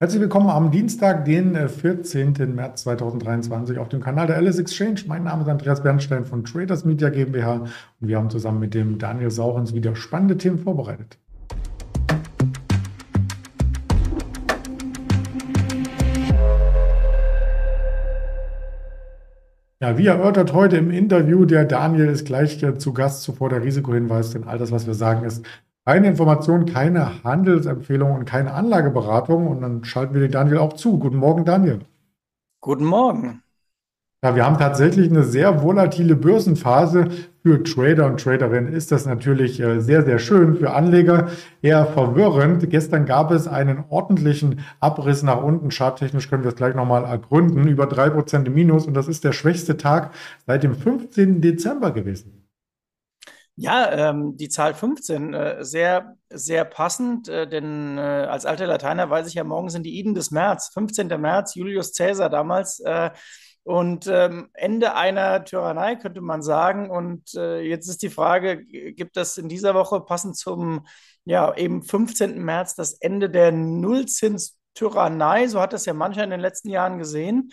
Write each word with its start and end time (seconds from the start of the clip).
Herzlich 0.00 0.20
willkommen 0.20 0.48
am 0.48 0.70
Dienstag, 0.70 1.24
den 1.24 1.56
14. 1.68 2.36
Äh, 2.36 2.46
März 2.46 2.82
2023 2.82 3.78
auf 3.78 3.88
dem 3.88 4.00
Kanal 4.00 4.28
der 4.28 4.36
Alice 4.36 4.60
Exchange. 4.60 5.00
Mein 5.08 5.24
Name 5.24 5.42
ist 5.42 5.48
Andreas 5.48 5.82
Bernstein 5.82 6.24
von 6.24 6.44
Traders 6.44 6.84
Media 6.84 7.08
GmbH 7.08 7.64
und 8.00 8.06
wir 8.06 8.16
haben 8.16 8.30
zusammen 8.30 8.60
mit 8.60 8.74
dem 8.74 8.98
Daniel 8.98 9.32
Sauchens 9.32 9.74
wieder 9.74 9.96
spannende 9.96 10.36
Themen 10.36 10.58
vorbereitet. 10.60 11.18
Ja, 19.80 19.98
wie 19.98 20.06
erörtert 20.06 20.52
heute 20.52 20.76
im 20.76 20.92
Interview, 20.92 21.44
der 21.44 21.64
Daniel 21.64 22.06
ist 22.06 22.24
gleich 22.24 22.62
äh, 22.62 22.78
zu 22.78 22.92
Gast 22.92 23.22
zuvor 23.22 23.48
der 23.48 23.64
Risikohinweis, 23.64 24.30
denn 24.30 24.44
all 24.44 24.58
das, 24.58 24.70
was 24.70 24.86
wir 24.86 24.94
sagen, 24.94 25.24
ist 25.24 25.44
keine 25.88 26.08
Information, 26.08 26.66
keine 26.66 27.24
Handelsempfehlung 27.24 28.12
und 28.12 28.26
keine 28.26 28.52
Anlageberatung. 28.52 29.46
Und 29.46 29.62
dann 29.62 29.84
schalten 29.84 30.12
wir 30.12 30.20
den 30.20 30.32
Daniel 30.32 30.58
auch 30.58 30.74
zu. 30.74 30.98
Guten 30.98 31.16
Morgen, 31.16 31.46
Daniel. 31.46 31.78
Guten 32.60 32.84
Morgen. 32.84 33.42
Ja, 34.22 34.36
wir 34.36 34.44
haben 34.44 34.58
tatsächlich 34.58 35.08
eine 35.08 35.22
sehr 35.22 35.62
volatile 35.62 36.14
Börsenphase. 36.14 37.06
Für 37.42 37.62
Trader 37.62 38.04
und 38.04 38.20
Traderinnen 38.20 38.70
ist 38.70 38.92
das 38.92 39.06
natürlich 39.06 39.60
äh, 39.60 39.80
sehr, 39.80 40.02
sehr 40.02 40.18
schön. 40.18 40.56
Für 40.56 40.74
Anleger 40.74 41.28
eher 41.62 41.86
verwirrend. 41.86 42.68
Gestern 42.68 43.06
gab 43.06 43.30
es 43.30 43.48
einen 43.48 43.84
ordentlichen 43.88 44.60
Abriss 44.80 45.22
nach 45.22 45.42
unten. 45.42 45.70
Charttechnisch 45.70 46.28
können 46.28 46.42
wir 46.42 46.50
es 46.50 46.56
gleich 46.56 46.74
nochmal 46.74 47.04
ergründen. 47.04 47.66
Über 47.66 47.86
drei 47.86 48.10
Prozent 48.10 48.54
Minus. 48.54 48.86
Und 48.86 48.92
das 48.92 49.08
ist 49.08 49.24
der 49.24 49.32
schwächste 49.32 49.78
Tag 49.78 50.10
seit 50.46 50.64
dem 50.64 50.74
15. 50.74 51.40
Dezember 51.40 51.92
gewesen. 51.92 52.47
Ja, 53.60 54.10
ähm, 54.10 54.36
die 54.36 54.48
Zahl 54.48 54.72
15, 54.72 55.34
äh, 55.34 55.64
sehr, 55.64 56.16
sehr 56.30 56.64
passend, 56.64 57.28
äh, 57.28 57.48
denn 57.48 57.98
äh, 57.98 58.00
als 58.00 58.46
alter 58.46 58.68
Lateiner 58.68 59.10
weiß 59.10 59.26
ich 59.26 59.34
ja, 59.34 59.42
morgen 59.42 59.68
sind 59.68 59.82
die 59.82 59.98
Iden 59.98 60.14
des 60.14 60.30
März, 60.30 60.70
15. 60.72 61.08
März, 61.20 61.56
Julius 61.56 61.92
Caesar 61.92 62.30
damals. 62.30 62.78
Äh, 62.78 63.10
und 63.64 64.06
ähm, 64.06 64.50
Ende 64.54 64.94
einer 64.94 65.44
Tyrannei 65.44 65.96
könnte 65.96 66.20
man 66.20 66.40
sagen. 66.40 66.88
Und 66.88 67.34
äh, 67.34 67.60
jetzt 67.60 67.88
ist 67.88 68.00
die 68.02 68.10
Frage, 68.10 68.64
gibt 68.64 69.16
es 69.16 69.36
in 69.38 69.48
dieser 69.48 69.74
Woche 69.74 70.02
passend 70.02 70.36
zum 70.36 70.86
ja, 71.24 71.52
eben 71.56 71.82
15. 71.82 72.40
März 72.40 72.76
das 72.76 72.92
Ende 72.92 73.28
der 73.28 73.50
Nullzins-Tyrannei? 73.50 75.48
So 75.48 75.60
hat 75.60 75.72
das 75.72 75.84
ja 75.84 75.94
mancher 75.94 76.22
in 76.22 76.30
den 76.30 76.38
letzten 76.38 76.68
Jahren 76.68 76.98
gesehen. 76.98 77.50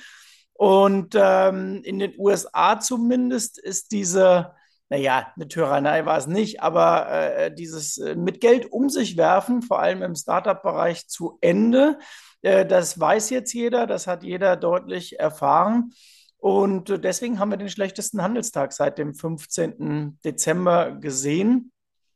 Und 0.53 1.15
ähm, 1.15 1.81
in 1.83 1.97
den 1.97 2.13
USA 2.19 2.79
zumindest 2.79 3.57
ist 3.57 3.91
diese 3.91 4.53
naja, 4.89 5.31
eine 5.35 5.47
Tyrannei 5.47 6.05
war 6.05 6.17
es 6.17 6.27
nicht, 6.27 6.61
aber 6.61 7.09
äh, 7.09 7.53
dieses 7.53 7.97
äh, 7.97 8.15
mit 8.15 8.39
Geld 8.39 8.71
um 8.71 8.89
sich 8.89 9.17
werfen, 9.17 9.61
vor 9.61 9.79
allem 9.79 10.03
im 10.03 10.15
Startup-Bereich 10.15 11.07
zu 11.07 11.37
Ende, 11.41 11.97
äh, 12.43 12.65
das 12.65 12.99
weiß 12.99 13.31
jetzt 13.31 13.53
jeder, 13.53 13.87
das 13.87 14.05
hat 14.05 14.23
jeder 14.23 14.55
deutlich 14.55 15.19
erfahren. 15.19 15.91
Und 16.37 16.91
äh, 16.91 16.99
deswegen 16.99 17.39
haben 17.39 17.49
wir 17.49 17.57
den 17.57 17.69
schlechtesten 17.69 18.21
Handelstag 18.21 18.73
seit 18.73 18.99
dem 18.99 19.15
15. 19.15 20.19
Dezember 20.23 20.91
gesehen. 20.91 21.71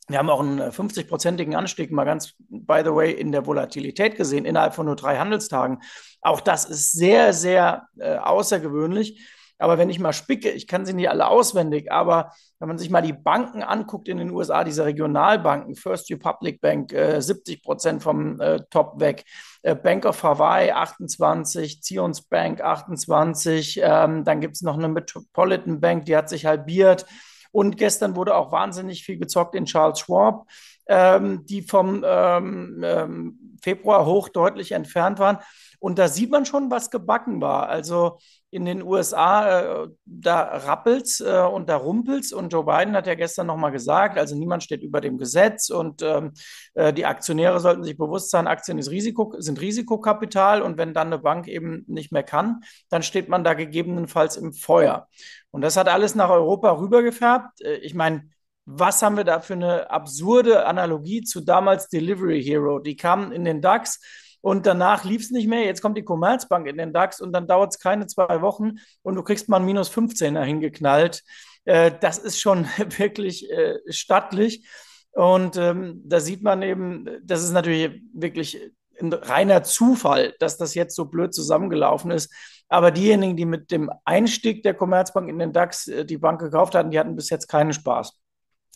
Wir 0.08 0.20
haben 0.20 0.30
auch 0.30 0.40
einen 0.40 0.60
50-prozentigen 0.60 1.56
Anstieg, 1.56 1.92
mal 1.92 2.04
ganz, 2.04 2.34
by 2.50 2.82
the 2.84 2.94
way, 2.94 3.12
in 3.12 3.32
der 3.32 3.46
Volatilität 3.48 4.16
gesehen, 4.16 4.46
innerhalb 4.46 4.76
von 4.76 4.86
nur 4.86 4.96
drei 4.96 5.18
Handelstagen. 5.18 5.80
Auch 6.22 6.42
das 6.42 6.66
ist 6.66 6.92
sehr, 6.92 7.34
sehr 7.34 7.88
äh, 7.98 8.18
außergewöhnlich. 8.18 9.28
Aber 9.60 9.78
wenn 9.78 9.90
ich 9.90 10.00
mal 10.00 10.14
spicke, 10.14 10.50
ich 10.50 10.68
kann 10.68 10.86
sie 10.86 10.94
nicht 10.94 11.10
alle 11.10 11.28
auswendig, 11.28 11.92
aber 11.92 12.32
wenn 12.60 12.70
man 12.70 12.78
sich 12.78 12.90
mal 12.90 13.02
die 13.02 13.14
Banken 13.14 13.62
anguckt 13.62 14.08
in 14.08 14.18
den 14.18 14.32
USA, 14.32 14.64
diese 14.64 14.86
Regionalbanken, 14.86 15.76
First 15.76 16.10
Republic 16.10 16.62
Bank, 16.62 16.94
äh, 16.94 17.22
70 17.22 17.62
Prozent 17.62 18.02
vom 18.02 18.40
äh, 18.40 18.62
Top 18.70 19.00
weg, 19.00 19.26
äh, 19.62 19.76
Bank 19.76 20.06
of 20.06 20.24
Hawaii 20.24 20.72
28, 20.72 21.84
Zions 21.84 22.22
Bank 22.22 22.62
28, 22.62 23.82
ähm, 23.84 24.24
dann 24.24 24.40
gibt 24.40 24.56
es 24.56 24.62
noch 24.62 24.78
eine 24.78 24.88
Metropolitan 24.88 25.82
Bank, 25.82 26.06
die 26.06 26.16
hat 26.16 26.30
sich 26.30 26.46
halbiert. 26.46 27.06
Und 27.52 27.78
gestern 27.78 28.16
wurde 28.16 28.36
auch 28.36 28.52
wahnsinnig 28.52 29.04
viel 29.04 29.18
gezockt 29.18 29.56
in 29.56 29.66
Charles 29.66 30.00
Schwab, 30.00 30.46
ähm, 30.90 31.46
die 31.46 31.62
vom 31.62 32.04
ähm, 32.06 32.84
ähm 32.86 33.40
Februar 33.62 34.06
hoch 34.06 34.30
deutlich 34.30 34.72
entfernt 34.72 35.20
waren. 35.20 35.40
Und 35.80 35.98
da 35.98 36.10
sieht 36.10 36.30
man 36.30 36.46
schon, 36.46 36.72
was 36.72 36.92
gebacken 36.92 37.42
war. 37.42 37.70
Also 37.70 38.18
in 38.52 38.66
den 38.66 38.82
USA, 38.82 39.84
äh, 39.84 39.88
da 40.06 40.42
rappelt's 40.42 41.22
äh, 41.22 41.42
und 41.42 41.70
da 41.70 41.78
rumpelt's. 41.78 42.34
Und 42.34 42.52
Joe 42.52 42.66
Biden 42.66 42.96
hat 42.96 43.08
ja 43.08 43.16
gestern 43.16 43.48
nochmal 43.48 43.72
gesagt, 43.72 44.18
also 44.18 44.36
niemand 44.36 44.64
steht 44.64 44.82
über 44.82 45.00
dem 45.00 45.18
Gesetz 45.18 45.70
und 45.70 46.02
ähm, 46.02 46.34
äh, 46.74 46.92
die 46.92 47.06
Aktionäre 47.06 47.60
sollten 47.60 47.84
sich 47.84 47.98
bewusst 47.98 48.32
sein, 48.32 48.48
Aktien 48.48 48.80
Risiko, 48.80 49.36
sind 49.38 49.62
Risikokapital 49.62 50.62
und 50.62 50.78
wenn 50.78 50.94
dann 50.94 51.08
eine 51.08 51.20
Bank 51.20 51.48
eben 51.48 51.86
nicht 51.88 52.12
mehr 52.12 52.24
kann, 52.24 52.62
dann 52.90 53.04
steht 53.04 53.30
man 53.30 53.44
da 53.44 53.54
gegebenenfalls 53.54 54.36
im 54.36 54.52
Feuer. 54.52 55.08
Und 55.52 55.62
das 55.62 55.78
hat 55.78 55.88
alles 55.88 56.16
nach 56.16 56.30
Europa 56.30 56.72
rübergefärbt. 56.72 57.62
Äh, 57.62 57.76
ich 57.78 57.94
meine, 57.94 58.30
was 58.72 59.02
haben 59.02 59.18
wir 59.18 59.24
da 59.24 59.40
für 59.40 59.54
eine 59.54 59.90
absurde 59.90 60.66
Analogie 60.66 61.24
zu 61.24 61.42
damals 61.42 61.90
Delivery 61.90 62.44
Hero? 62.44 62.80
Die 62.80 62.96
kamen 62.96 63.32
in 63.32 63.44
den 63.44 63.62
DAX 63.62 64.00
und 64.42 64.68
danach 64.68 65.04
lief 65.06 65.24
es 65.24 65.32
nicht 65.32 65.48
mehr. 65.48 65.66
Jetzt 65.66 65.82
kommt 65.82 65.98
die 65.98 66.04
Commerzbank 66.04 66.68
in 66.68 66.78
den 66.78 66.94
DAX 66.94 67.20
und 67.20 67.34
dann 67.34 67.48
dauert 67.48 67.74
es 67.74 67.80
keine 67.80 68.06
zwei 68.06 68.42
Wochen 68.42 68.76
und 69.02 69.16
du 69.16 69.24
kriegst 69.24 69.50
mal 69.50 69.58
ein 69.58 69.66
minus 69.66 69.92
15er 69.92 70.44
hingeknallt. 70.44 71.24
Äh, 71.66 71.92
das 72.00 72.20
ist 72.20 72.40
schon 72.40 72.66
wirklich 72.98 73.50
äh, 73.50 73.80
stattlich. 73.90 74.68
Und 75.14 75.58
ähm, 75.58 76.04
da 76.06 76.20
sieht 76.20 76.44
man 76.44 76.62
eben, 76.62 77.08
das 77.24 77.44
ist 77.44 77.52
natürlich 77.52 78.04
wirklich 78.14 78.72
ein 79.02 79.12
reiner 79.12 79.64
Zufall, 79.64 80.36
dass 80.40 80.58
das 80.58 80.76
jetzt 80.76 80.96
so 80.96 81.06
blöd 81.06 81.34
zusammengelaufen 81.34 82.12
ist. 82.12 82.32
Aber 82.68 82.92
diejenigen, 82.92 83.36
die 83.36 83.46
mit 83.46 83.72
dem 83.72 83.90
Einstieg 84.06 84.62
der 84.62 84.76
Commerzbank 84.76 85.28
in 85.28 85.40
den 85.40 85.54
DAX 85.54 85.88
äh, 85.88 86.06
die 86.06 86.20
Bank 86.20 86.40
gekauft 86.40 86.76
hatten, 86.76 86.92
die 86.92 87.00
hatten 87.00 87.16
bis 87.16 87.32
jetzt 87.32 87.48
keinen 87.48 87.74
Spaß. 87.74 88.20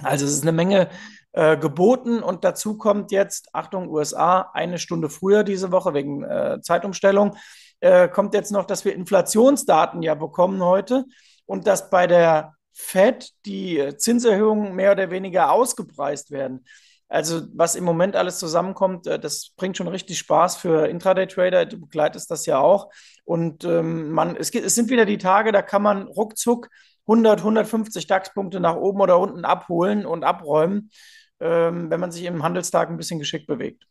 Also 0.01 0.25
es 0.25 0.33
ist 0.33 0.41
eine 0.43 0.51
Menge 0.51 0.89
äh, 1.33 1.57
geboten 1.57 2.21
und 2.23 2.43
dazu 2.43 2.77
kommt 2.77 3.11
jetzt, 3.11 3.49
Achtung, 3.53 3.89
USA, 3.89 4.51
eine 4.53 4.79
Stunde 4.79 5.09
früher 5.09 5.43
diese 5.43 5.71
Woche 5.71 5.93
wegen 5.93 6.23
äh, 6.23 6.59
Zeitumstellung, 6.61 7.35
äh, 7.79 8.07
kommt 8.07 8.33
jetzt 8.33 8.51
noch, 8.51 8.65
dass 8.65 8.85
wir 8.85 8.95
Inflationsdaten 8.95 10.01
ja 10.01 10.15
bekommen 10.15 10.63
heute 10.63 11.05
und 11.45 11.67
dass 11.67 11.89
bei 11.89 12.07
der 12.07 12.53
Fed 12.71 13.29
die 13.45 13.95
Zinserhöhungen 13.97 14.73
mehr 14.73 14.93
oder 14.93 15.11
weniger 15.11 15.51
ausgepreist 15.51 16.31
werden. 16.31 16.65
Also 17.09 17.43
was 17.53 17.75
im 17.75 17.83
Moment 17.83 18.15
alles 18.15 18.39
zusammenkommt, 18.39 19.05
äh, 19.05 19.19
das 19.19 19.51
bringt 19.55 19.77
schon 19.77 19.87
richtig 19.87 20.17
Spaß 20.17 20.57
für 20.57 20.87
Intraday-Trader. 20.87 21.65
Du 21.67 21.79
begleitest 21.79 22.31
das 22.31 22.45
ja 22.47 22.59
auch. 22.59 22.89
Und 23.25 23.63
ähm, 23.65 24.09
man, 24.09 24.35
es, 24.35 24.49
es 24.49 24.75
sind 24.75 24.89
wieder 24.89 25.05
die 25.05 25.19
Tage, 25.19 25.51
da 25.51 25.61
kann 25.61 25.83
man 25.83 26.07
ruckzuck 26.07 26.69
100, 27.07 27.39
150 27.39 28.07
DAX-Punkte 28.07 28.59
nach 28.59 28.75
oben 28.75 29.01
oder 29.01 29.19
unten 29.19 29.45
abholen 29.45 30.05
und 30.05 30.23
abräumen, 30.23 30.91
ähm, 31.39 31.89
wenn 31.89 31.99
man 31.99 32.11
sich 32.11 32.23
im 32.25 32.43
Handelstag 32.43 32.89
ein 32.89 32.97
bisschen 32.97 33.19
geschickt 33.19 33.47
bewegt. 33.47 33.85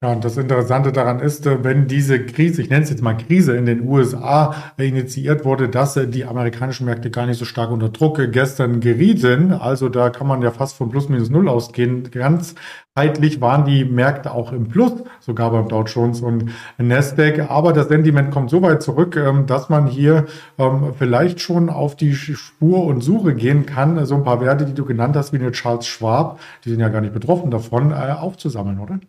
Ja, 0.00 0.12
und 0.12 0.24
das 0.24 0.36
Interessante 0.36 0.92
daran 0.92 1.18
ist, 1.18 1.44
äh, 1.44 1.64
wenn 1.64 1.88
diese 1.88 2.24
Krise, 2.24 2.62
ich 2.62 2.70
nenne 2.70 2.84
es 2.84 2.90
jetzt 2.90 3.02
mal 3.02 3.16
Krise 3.16 3.56
in 3.56 3.66
den 3.66 3.88
USA 3.88 4.54
initiiert 4.76 5.44
wurde, 5.44 5.68
dass 5.68 5.96
äh, 5.96 6.06
die 6.06 6.24
amerikanischen 6.24 6.86
Märkte 6.86 7.10
gar 7.10 7.26
nicht 7.26 7.38
so 7.38 7.44
stark 7.44 7.72
unter 7.72 7.88
Druck 7.88 8.20
gestern 8.30 8.78
gerieten. 8.78 9.52
Also 9.52 9.88
da 9.88 10.10
kann 10.10 10.28
man 10.28 10.40
ja 10.40 10.52
fast 10.52 10.76
von 10.76 10.88
plus 10.88 11.08
minus 11.08 11.30
null 11.30 11.48
ausgehen. 11.48 12.08
Ganzheitlich 12.12 13.40
waren 13.40 13.64
die 13.64 13.84
Märkte 13.84 14.30
auch 14.30 14.52
im 14.52 14.68
Plus, 14.68 14.92
sogar 15.18 15.50
beim 15.50 15.66
Dow 15.66 15.82
Jones 15.82 16.20
und 16.20 16.52
Nasdaq. 16.78 17.50
Aber 17.50 17.72
das 17.72 17.88
Sentiment 17.88 18.30
kommt 18.30 18.50
so 18.50 18.62
weit 18.62 18.84
zurück, 18.84 19.16
ähm, 19.16 19.46
dass 19.46 19.68
man 19.68 19.88
hier 19.88 20.26
ähm, 20.58 20.92
vielleicht 20.96 21.40
schon 21.40 21.68
auf 21.70 21.96
die 21.96 22.14
Spur 22.14 22.84
und 22.84 23.00
Suche 23.00 23.34
gehen 23.34 23.66
kann, 23.66 24.06
so 24.06 24.14
ein 24.14 24.22
paar 24.22 24.40
Werte, 24.40 24.64
die 24.64 24.74
du 24.74 24.84
genannt 24.84 25.16
hast, 25.16 25.32
wie 25.32 25.38
eine 25.38 25.50
Charles 25.50 25.88
Schwab, 25.88 26.38
die 26.64 26.70
sind 26.70 26.78
ja 26.78 26.88
gar 26.88 27.00
nicht 27.00 27.14
betroffen 27.14 27.50
davon, 27.50 27.90
äh, 27.90 28.12
aufzusammeln, 28.12 28.78
oder? 28.78 29.00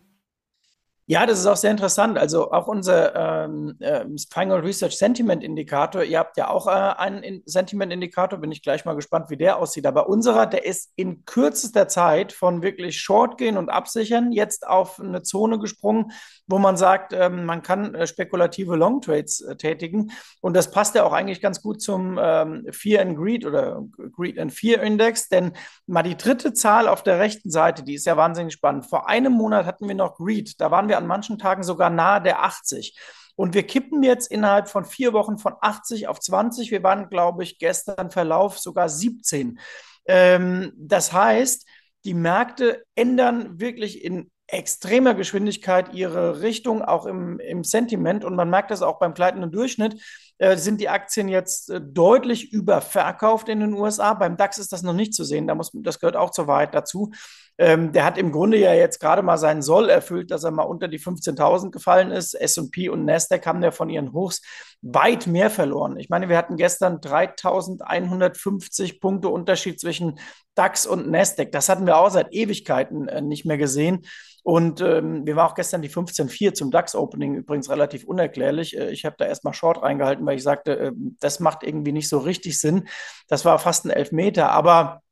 Ja, 1.10 1.26
das 1.26 1.40
ist 1.40 1.46
auch 1.46 1.56
sehr 1.56 1.72
interessant. 1.72 2.16
Also 2.18 2.52
auch 2.52 2.68
unser 2.68 3.16
ähm, 3.16 3.74
äh, 3.80 4.04
Final 4.32 4.60
Research 4.60 4.96
Sentiment 4.96 5.42
Indikator, 5.42 6.04
ihr 6.04 6.20
habt 6.20 6.36
ja 6.36 6.48
auch 6.48 6.68
äh, 6.68 6.70
einen 6.70 7.42
Sentiment 7.46 7.92
Indikator, 7.92 8.38
bin 8.38 8.52
ich 8.52 8.62
gleich 8.62 8.84
mal 8.84 8.94
gespannt, 8.94 9.28
wie 9.28 9.36
der 9.36 9.56
aussieht. 9.56 9.86
Aber 9.86 10.08
unserer, 10.08 10.46
der 10.46 10.64
ist 10.64 10.92
in 10.94 11.24
kürzester 11.24 11.88
Zeit 11.88 12.32
von 12.32 12.62
wirklich 12.62 13.00
Short 13.00 13.38
gehen 13.38 13.56
und 13.56 13.70
absichern 13.70 14.30
jetzt 14.30 14.68
auf 14.68 15.00
eine 15.00 15.24
Zone 15.24 15.58
gesprungen, 15.58 16.12
wo 16.46 16.58
man 16.58 16.76
sagt, 16.76 17.12
ähm, 17.12 17.44
man 17.44 17.62
kann 17.62 17.92
äh, 17.96 18.06
spekulative 18.06 18.76
Long 18.76 19.00
Trades 19.00 19.40
äh, 19.40 19.56
tätigen. 19.56 20.12
Und 20.40 20.54
das 20.54 20.70
passt 20.70 20.94
ja 20.94 21.02
auch 21.02 21.12
eigentlich 21.12 21.40
ganz 21.40 21.60
gut 21.60 21.82
zum 21.82 22.20
ähm, 22.22 22.66
Fear 22.70 23.02
and 23.02 23.16
Greed 23.16 23.44
oder 23.44 23.82
Greed 24.12 24.38
and 24.38 24.52
Fear 24.52 24.80
Index, 24.80 25.28
denn 25.28 25.54
mal 25.88 26.04
die 26.04 26.16
dritte 26.16 26.52
Zahl 26.52 26.86
auf 26.86 27.02
der 27.02 27.18
rechten 27.18 27.50
Seite, 27.50 27.82
die 27.82 27.94
ist 27.94 28.06
ja 28.06 28.16
wahnsinnig 28.16 28.52
spannend. 28.52 28.86
Vor 28.86 29.08
einem 29.08 29.32
Monat 29.32 29.66
hatten 29.66 29.88
wir 29.88 29.96
noch 29.96 30.14
Greed, 30.14 30.60
da 30.60 30.70
waren 30.70 30.88
wir 30.88 30.99
an 31.00 31.06
manchen 31.06 31.38
Tagen 31.38 31.62
sogar 31.62 31.90
nahe 31.90 32.22
der 32.22 32.42
80. 32.42 32.98
Und 33.36 33.54
wir 33.54 33.66
kippen 33.66 34.02
jetzt 34.02 34.30
innerhalb 34.30 34.68
von 34.68 34.84
vier 34.84 35.12
Wochen 35.12 35.38
von 35.38 35.54
80 35.60 36.08
auf 36.08 36.20
20. 36.20 36.70
Wir 36.70 36.82
waren, 36.82 37.08
glaube 37.08 37.42
ich, 37.42 37.58
gestern 37.58 38.10
Verlauf 38.10 38.58
sogar 38.58 38.88
17. 38.88 39.58
Ähm, 40.06 40.72
das 40.76 41.12
heißt, 41.12 41.66
die 42.04 42.14
Märkte 42.14 42.82
ändern 42.94 43.60
wirklich 43.60 44.04
in 44.04 44.30
extremer 44.46 45.14
Geschwindigkeit 45.14 45.94
ihre 45.94 46.42
Richtung, 46.42 46.82
auch 46.82 47.06
im, 47.06 47.38
im 47.38 47.64
Sentiment. 47.64 48.24
Und 48.24 48.34
man 48.34 48.50
merkt 48.50 48.70
das 48.70 48.82
auch 48.82 48.98
beim 48.98 49.14
gleitenden 49.14 49.52
Durchschnitt. 49.52 50.02
Äh, 50.38 50.56
sind 50.56 50.80
die 50.80 50.88
Aktien 50.88 51.28
jetzt 51.28 51.70
äh, 51.70 51.80
deutlich 51.80 52.52
überverkauft 52.52 53.48
in 53.48 53.60
den 53.60 53.74
USA. 53.74 54.14
Beim 54.14 54.36
DAX 54.36 54.58
ist 54.58 54.72
das 54.72 54.82
noch 54.82 54.94
nicht 54.94 55.14
zu 55.14 55.24
sehen. 55.24 55.46
Da 55.46 55.54
muss, 55.54 55.70
das 55.72 56.00
gehört 56.00 56.16
auch 56.16 56.30
zur 56.30 56.46
Wahrheit 56.46 56.74
dazu. 56.74 57.12
Ähm, 57.60 57.92
der 57.92 58.06
hat 58.06 58.16
im 58.16 58.32
Grunde 58.32 58.56
ja 58.56 58.72
jetzt 58.72 59.00
gerade 59.00 59.20
mal 59.20 59.36
seinen 59.36 59.60
Soll 59.60 59.90
erfüllt, 59.90 60.30
dass 60.30 60.44
er 60.44 60.50
mal 60.50 60.62
unter 60.62 60.88
die 60.88 60.98
15.000 60.98 61.70
gefallen 61.70 62.10
ist. 62.10 62.32
S&P 62.32 62.88
und 62.88 63.04
Nasdaq 63.04 63.44
haben 63.44 63.62
ja 63.62 63.70
von 63.70 63.90
ihren 63.90 64.14
Hochs 64.14 64.40
weit 64.80 65.26
mehr 65.26 65.50
verloren. 65.50 65.98
Ich 65.98 66.08
meine, 66.08 66.30
wir 66.30 66.38
hatten 66.38 66.56
gestern 66.56 67.00
3.150 67.00 68.98
Punkte 68.98 69.28
Unterschied 69.28 69.78
zwischen 69.78 70.18
DAX 70.54 70.86
und 70.86 71.10
Nasdaq. 71.10 71.52
Das 71.52 71.68
hatten 71.68 71.84
wir 71.84 71.98
auch 71.98 72.08
seit 72.08 72.32
Ewigkeiten 72.32 73.08
äh, 73.08 73.20
nicht 73.20 73.44
mehr 73.44 73.58
gesehen. 73.58 74.06
Und 74.42 74.80
ähm, 74.80 75.24
mir 75.24 75.36
war 75.36 75.50
auch 75.50 75.54
gestern 75.54 75.82
die 75.82 75.90
15.4 75.90 76.54
zum 76.54 76.70
DAX-Opening 76.70 77.34
übrigens 77.34 77.68
relativ 77.68 78.04
unerklärlich. 78.04 78.74
Äh, 78.74 78.90
ich 78.90 79.04
habe 79.04 79.16
da 79.18 79.26
erstmal 79.26 79.52
Short 79.52 79.82
reingehalten, 79.82 80.24
weil 80.24 80.36
ich 80.36 80.42
sagte, 80.42 80.78
äh, 80.78 80.92
das 81.20 81.40
macht 81.40 81.62
irgendwie 81.62 81.92
nicht 81.92 82.08
so 82.08 82.16
richtig 82.16 82.58
Sinn. 82.58 82.88
Das 83.28 83.44
war 83.44 83.58
fast 83.58 83.84
ein 83.84 83.90
Elfmeter. 83.90 84.50
Aber 84.50 85.02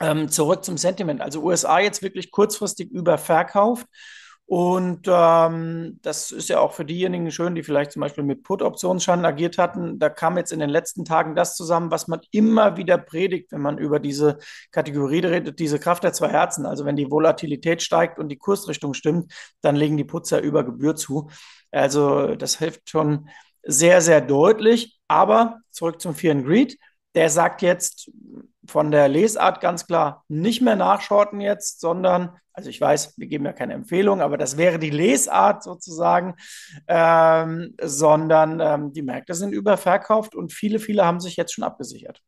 ähm, 0.00 0.28
zurück 0.28 0.64
zum 0.64 0.78
Sentiment. 0.78 1.20
Also 1.20 1.42
USA 1.42 1.78
jetzt 1.78 2.02
wirklich 2.02 2.30
kurzfristig 2.30 2.90
überverkauft. 2.90 3.86
Und 4.50 5.06
ähm, 5.06 6.00
das 6.02 6.32
ist 6.32 6.48
ja 6.48 6.58
auch 6.58 6.72
für 6.72 6.84
diejenigen 6.84 7.30
schön, 7.30 7.54
die 7.54 7.62
vielleicht 7.62 7.92
zum 7.92 8.00
Beispiel 8.00 8.24
mit 8.24 8.42
Put-Optionsscheinen 8.42 9.24
agiert 9.24 9.58
hatten. 9.58 10.00
Da 10.00 10.08
kam 10.08 10.36
jetzt 10.36 10.50
in 10.50 10.58
den 10.58 10.70
letzten 10.70 11.04
Tagen 11.04 11.36
das 11.36 11.54
zusammen, 11.54 11.92
was 11.92 12.08
man 12.08 12.18
immer 12.32 12.76
wieder 12.76 12.98
predigt, 12.98 13.52
wenn 13.52 13.60
man 13.60 13.78
über 13.78 14.00
diese 14.00 14.38
Kategorie 14.72 15.20
redet, 15.20 15.60
diese 15.60 15.78
Kraft 15.78 16.02
der 16.02 16.14
zwei 16.14 16.30
Herzen. 16.30 16.66
Also 16.66 16.84
wenn 16.84 16.96
die 16.96 17.12
Volatilität 17.12 17.80
steigt 17.80 18.18
und 18.18 18.28
die 18.28 18.38
Kursrichtung 18.38 18.92
stimmt, 18.92 19.32
dann 19.60 19.76
legen 19.76 19.96
die 19.96 20.04
Putzer 20.04 20.40
über 20.40 20.64
Gebühr 20.64 20.96
zu. 20.96 21.30
Also 21.70 22.34
das 22.34 22.58
hilft 22.58 22.90
schon 22.90 23.28
sehr, 23.62 24.00
sehr 24.00 24.20
deutlich. 24.20 24.98
Aber 25.06 25.60
zurück 25.70 26.00
zum 26.00 26.16
Fear 26.16 26.34
and 26.34 26.44
Greed. 26.44 26.76
Der 27.14 27.28
sagt 27.28 27.62
jetzt, 27.62 28.10
von 28.66 28.90
der 28.90 29.08
Lesart 29.08 29.60
ganz 29.60 29.86
klar 29.86 30.24
nicht 30.28 30.62
mehr 30.62 30.76
nachschorten 30.76 31.40
jetzt, 31.40 31.80
sondern, 31.80 32.36
also 32.52 32.70
ich 32.70 32.80
weiß, 32.80 33.18
wir 33.18 33.26
geben 33.26 33.44
ja 33.44 33.52
keine 33.52 33.74
Empfehlung, 33.74 34.20
aber 34.20 34.38
das 34.38 34.56
wäre 34.56 34.78
die 34.78 34.90
Lesart 34.90 35.62
sozusagen, 35.62 36.36
ähm, 36.86 37.74
sondern 37.82 38.60
ähm, 38.60 38.92
die 38.92 39.02
Märkte 39.02 39.34
sind 39.34 39.52
überverkauft 39.52 40.34
und 40.34 40.52
viele, 40.52 40.78
viele 40.78 41.04
haben 41.04 41.20
sich 41.20 41.36
jetzt 41.36 41.52
schon 41.52 41.64
abgesichert. 41.64 42.22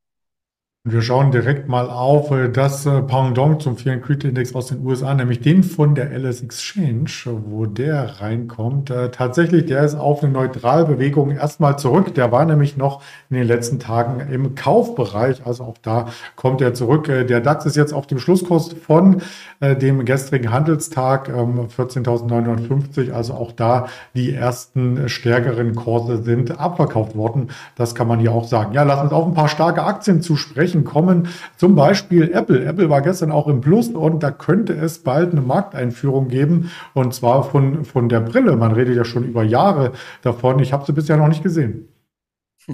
Wir 0.84 1.00
schauen 1.00 1.31
direkt 1.31 1.69
mal 1.69 1.88
auf 1.88 2.32
äh, 2.32 2.49
das 2.49 2.87
äh, 2.87 3.02
Pendant 3.02 3.62
zum 3.62 3.76
Fear 3.76 3.94
and 3.94 4.02
Greed 4.02 4.25
Index 4.25 4.52
aus 4.52 4.67
den 4.67 4.84
USA, 4.84 5.14
nämlich 5.14 5.38
den 5.38 5.62
von 5.62 5.94
der 5.94 6.11
LS 6.11 6.43
Exchange, 6.43 7.08
wo 7.46 7.67
der 7.67 8.20
reinkommt. 8.20 8.90
Äh, 8.90 9.12
tatsächlich, 9.12 9.67
der 9.67 9.84
ist 9.84 9.94
auf 9.94 10.25
eine 10.25 10.32
Neutralbewegung 10.32 11.31
erstmal 11.31 11.79
zurück. 11.79 12.17
Der 12.17 12.32
war 12.32 12.44
nämlich 12.46 12.76
noch 12.76 13.00
in 13.31 13.37
den 13.37 13.46
letzten 13.46 13.79
Tagen 13.79 14.29
im 14.32 14.56
Kaufbereich, 14.56 15.46
also 15.46 15.62
auch 15.62 15.79
da 15.82 16.08
kommt 16.34 16.61
er 16.61 16.75
zurück. 16.75 17.05
Der 17.05 17.40
DAX 17.40 17.64
ist 17.64 17.76
jetzt 17.76 17.94
auf 17.94 18.08
dem 18.08 18.19
Schlusskurs 18.19 18.73
von 18.73 19.23
dem 19.61 20.05
gestrigen 20.05 20.50
Handelstag 20.50 21.29
14.950, 21.29 23.06
ähm, 23.06 23.14
also 23.14 23.34
auch 23.34 23.52
da 23.52 23.87
die 24.17 24.34
ersten 24.34 25.08
stärkeren 25.08 25.76
Kurse 25.76 26.25
sind 26.25 26.58
abverkauft 26.58 27.14
worden. 27.14 27.50
Das 27.76 27.94
kann 27.94 28.08
man 28.08 28.19
hier 28.19 28.32
auch 28.32 28.49
sagen. 28.49 28.75
Ja, 28.75 28.82
lass 28.82 29.00
uns 29.00 29.12
auf 29.12 29.26
ein 29.26 29.34
paar 29.34 29.49
starke 29.49 29.84
Aktien 29.84 30.20
zu 30.23 30.34
Versprechen 30.72 30.84
kommen. 30.84 31.28
Zum 31.56 31.74
Beispiel 31.74 32.32
Apple. 32.32 32.64
Apple 32.64 32.88
war 32.90 33.02
gestern 33.02 33.32
auch 33.32 33.46
im 33.48 33.60
Plus 33.60 33.88
und 33.88 34.22
da 34.22 34.30
könnte 34.30 34.74
es 34.74 35.02
bald 35.02 35.32
eine 35.32 35.40
Markteinführung 35.40 36.28
geben 36.28 36.70
und 36.94 37.14
zwar 37.14 37.44
von, 37.44 37.84
von 37.84 38.08
der 38.08 38.20
Brille. 38.20 38.56
Man 38.56 38.72
redet 38.72 38.96
ja 38.96 39.04
schon 39.04 39.24
über 39.24 39.42
Jahre 39.42 39.92
davon. 40.22 40.58
Ich 40.58 40.72
habe 40.72 40.84
sie 40.84 40.92
bisher 40.92 41.16
noch 41.16 41.28
nicht 41.28 41.42
gesehen. 41.42 41.88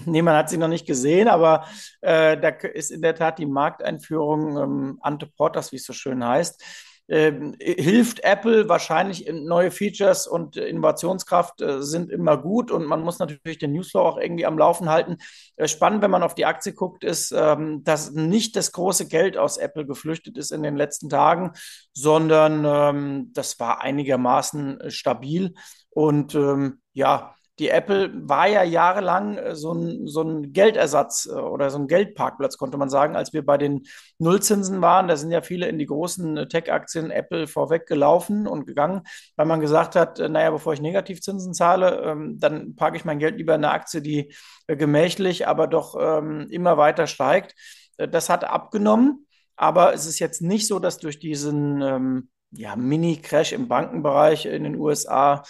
Nee, 0.05 0.21
man 0.21 0.37
hat 0.37 0.51
sie 0.51 0.59
noch 0.59 0.69
nicht 0.69 0.87
gesehen, 0.87 1.29
aber 1.29 1.65
äh, 2.03 2.37
da 2.37 2.49
ist 2.51 2.91
in 2.91 3.01
der 3.01 3.15
Tat 3.15 3.39
die 3.39 3.47
Markteinführung 3.47 4.59
ähm, 4.59 4.99
ante 5.01 5.27
portas, 5.27 5.73
wie 5.73 5.77
es 5.77 5.87
so 5.87 5.95
schön 5.95 6.23
heißt 6.23 6.63
ähm, 7.09 7.57
hilft 7.59 8.23
Apple 8.23 8.69
wahrscheinlich 8.69 9.31
neue 9.33 9.71
Features 9.71 10.27
und 10.27 10.57
Innovationskraft 10.57 11.63
äh, 11.63 11.83
sind 11.83 12.11
immer 12.11 12.37
gut 12.37 12.71
und 12.71 12.85
man 12.85 13.01
muss 13.01 13.19
natürlich 13.19 13.59
den 13.59 13.73
Newsflow 13.73 14.01
auch 14.01 14.19
irgendwie 14.19 14.45
am 14.45 14.59
Laufen 14.59 14.91
halten. 14.91 15.17
Äh, 15.57 15.69
spannend, 15.69 16.03
wenn 16.03 16.11
man 16.11 16.23
auf 16.23 16.35
die 16.35 16.45
Aktie 16.45 16.75
guckt, 16.75 17.05
ist, 17.05 17.33
ähm, 17.33 17.83
dass 17.83 18.13
nicht 18.13 18.57
das 18.57 18.73
große 18.73 19.09
Geld 19.09 19.39
aus 19.39 19.57
Apple 19.57 19.87
geflüchtet 19.87 20.37
ist 20.37 20.53
in 20.53 20.63
den 20.63 20.77
letzten 20.77 21.09
Tagen, 21.09 21.53
sondern 21.95 22.65
ähm, 22.67 23.33
das 23.33 23.59
war 23.59 23.81
einigermaßen 23.81 24.91
stabil 24.91 25.55
und 25.91 26.35
ähm, 26.35 26.81
ja, 26.93 27.35
die 27.59 27.71
Apple 27.71 28.13
war 28.15 28.49
ja 28.49 28.63
jahrelang 28.63 29.37
äh, 29.37 29.55
so 29.57 29.73
ein, 29.73 30.07
so 30.07 30.23
ein 30.23 30.53
Geldersatz 30.53 31.27
äh, 31.27 31.35
oder 31.35 31.71
so 31.71 31.79
ein 31.79 31.89
Geldparkplatz, 31.89 32.57
konnte 32.57 32.79
man 32.79 32.89
sagen, 32.89 33.17
als 33.17 33.33
wir 33.33 33.45
bei 33.45 33.59
den 33.59 33.87
Nullzinsen 34.19 34.81
waren. 34.81 35.09
Da 35.09 35.17
sind 35.17 35.31
ja 35.31 35.43
viele 35.43 35.67
in 35.69 35.79
die 35.79 35.87
großen 35.87 36.37
äh, 36.37 36.49
Tech-Aktien 36.49 37.11
Apple 37.11 37.47
vorweg 37.47 37.87
gelaufen 37.87 38.47
und 38.47 38.67
gegangen, 38.67 39.03
weil 39.37 39.47
man 39.47 39.61
gesagt 39.61 39.97
hat, 39.97 40.19
naja, 40.19 40.51
bevor 40.51 40.73
ich 40.73 40.81
Negativzinsen 40.81 41.55
zahle, 41.55 42.03
ähm, 42.05 42.39
dann 42.39 42.77
parke 42.77 42.97
ich 42.97 43.05
mein 43.05 43.19
Geld 43.19 43.37
lieber 43.37 43.55
in 43.55 43.65
eine 43.65 43.73
Aktie, 43.73 44.01
die 44.03 44.35
gemächlich, 44.67 45.49
aber 45.49 45.67
doch 45.67 45.97
ähm, 45.99 46.47
immer 46.51 46.77
weiter 46.77 47.07
steigt. 47.07 47.55
Das 47.97 48.29
hat 48.29 48.45
abgenommen, 48.45 49.27
aber 49.57 49.93
es 49.93 50.07
ist 50.07 50.21
jetzt 50.21 50.41
nicht 50.41 50.69
so, 50.69 50.79
dass 50.79 50.99
durch 50.99 51.19
diesen 51.19 51.83
ähm, 51.83 52.29
ja, 52.53 52.77
Mini-Crash 52.77 53.53
im 53.53 53.69
Bankenbereich 53.69 54.47
in 54.47 54.65
den 54.65 54.77
USA 54.77 55.43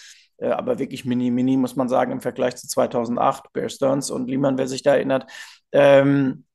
aber 0.47 0.79
wirklich 0.79 1.05
mini, 1.05 1.31
mini, 1.31 1.57
muss 1.57 1.77
man 1.77 1.89
sagen, 1.89 2.13
im 2.13 2.21
Vergleich 2.21 2.57
zu 2.57 2.69
2008, 2.69 3.53
Bear 3.53 3.69
Stearns 3.69 4.11
und 4.11 4.29
Lehman, 4.29 4.59
wer 4.59 4.69
sich 4.69 4.83
da 4.83 4.95
erinnert, 4.95 5.31
ähm, 5.73 6.45
äh, 6.45 6.48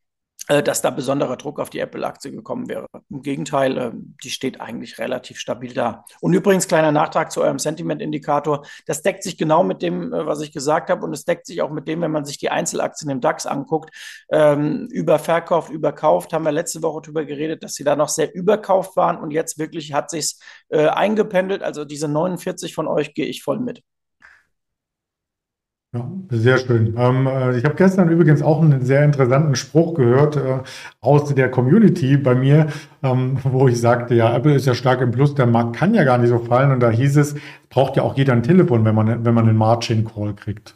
dass 0.47 0.81
da 0.81 0.89
besonderer 0.89 1.37
Druck 1.37 1.59
auf 1.59 1.69
die 1.69 1.79
Apple-Aktie 1.79 2.31
gekommen 2.31 2.67
wäre. 2.67 2.87
Im 3.09 3.21
Gegenteil, 3.21 3.77
äh, 3.77 3.91
die 4.23 4.29
steht 4.29 4.59
eigentlich 4.59 4.99
relativ 4.99 5.39
stabil 5.39 5.73
da. 5.73 6.03
Und 6.19 6.33
übrigens, 6.33 6.67
kleiner 6.67 6.91
Nachtrag 6.91 7.31
zu 7.31 7.41
eurem 7.41 7.59
Sentiment-Indikator. 7.59 8.65
Das 8.85 9.01
deckt 9.01 9.23
sich 9.23 9.37
genau 9.37 9.63
mit 9.63 9.81
dem, 9.81 10.13
äh, 10.13 10.25
was 10.25 10.41
ich 10.41 10.51
gesagt 10.51 10.89
habe. 10.89 11.05
Und 11.05 11.13
es 11.13 11.23
deckt 11.23 11.45
sich 11.45 11.61
auch 11.61 11.71
mit 11.71 11.87
dem, 11.87 12.01
wenn 12.01 12.11
man 12.11 12.25
sich 12.25 12.39
die 12.39 12.49
Einzelaktien 12.49 13.09
im 13.09 13.21
DAX 13.21 13.45
anguckt. 13.45 13.95
Ähm, 14.31 14.87
überverkauft, 14.91 15.69
überkauft, 15.71 16.33
haben 16.33 16.43
wir 16.43 16.51
letzte 16.51 16.81
Woche 16.81 17.01
darüber 17.03 17.23
geredet, 17.23 17.63
dass 17.63 17.75
sie 17.75 17.85
da 17.85 17.95
noch 17.95 18.09
sehr 18.09 18.33
überkauft 18.35 18.97
waren. 18.97 19.17
Und 19.17 19.31
jetzt 19.31 19.57
wirklich 19.57 19.93
hat 19.93 20.09
sich 20.09 20.35
äh, 20.69 20.87
eingependelt. 20.87 21.63
Also 21.63 21.85
diese 21.85 22.09
49 22.09 22.75
von 22.75 22.87
euch 22.87 23.13
gehe 23.13 23.27
ich 23.27 23.43
voll 23.43 23.59
mit. 23.59 23.81
Ja, 25.93 26.11
sehr 26.29 26.57
schön. 26.57 26.95
Ähm, 26.97 27.27
äh, 27.27 27.55
ich 27.55 27.65
habe 27.65 27.75
gestern 27.75 28.09
übrigens 28.09 28.41
auch 28.41 28.63
einen 28.63 28.83
sehr 28.83 29.03
interessanten 29.05 29.55
Spruch 29.55 29.93
gehört 29.93 30.35
äh, 30.37 30.59
aus 31.01 31.35
der 31.35 31.51
Community 31.51 32.17
bei 32.17 32.33
mir, 32.33 32.67
ähm, 33.03 33.37
wo 33.43 33.67
ich 33.67 33.79
sagte, 33.79 34.15
ja, 34.15 34.35
Apple 34.35 34.55
ist 34.55 34.65
ja 34.65 34.73
stark 34.73 35.01
im 35.01 35.11
Plus, 35.11 35.35
der 35.35 35.45
Markt 35.45 35.75
kann 35.75 35.93
ja 35.93 36.03
gar 36.03 36.17
nicht 36.17 36.29
so 36.29 36.39
fallen. 36.39 36.71
Und 36.71 36.79
da 36.79 36.89
hieß 36.89 37.17
es, 37.17 37.35
braucht 37.69 37.95
ja 37.95 38.01
auch 38.01 38.17
jeder 38.17 38.33
ein 38.33 38.41
Telefon, 38.41 38.85
wenn 38.85 38.95
man, 38.95 39.23
wenn 39.23 39.33
man 39.35 39.47
einen 39.47 39.57
Margin 39.57 40.03
Call 40.05 40.33
kriegt. 40.33 40.73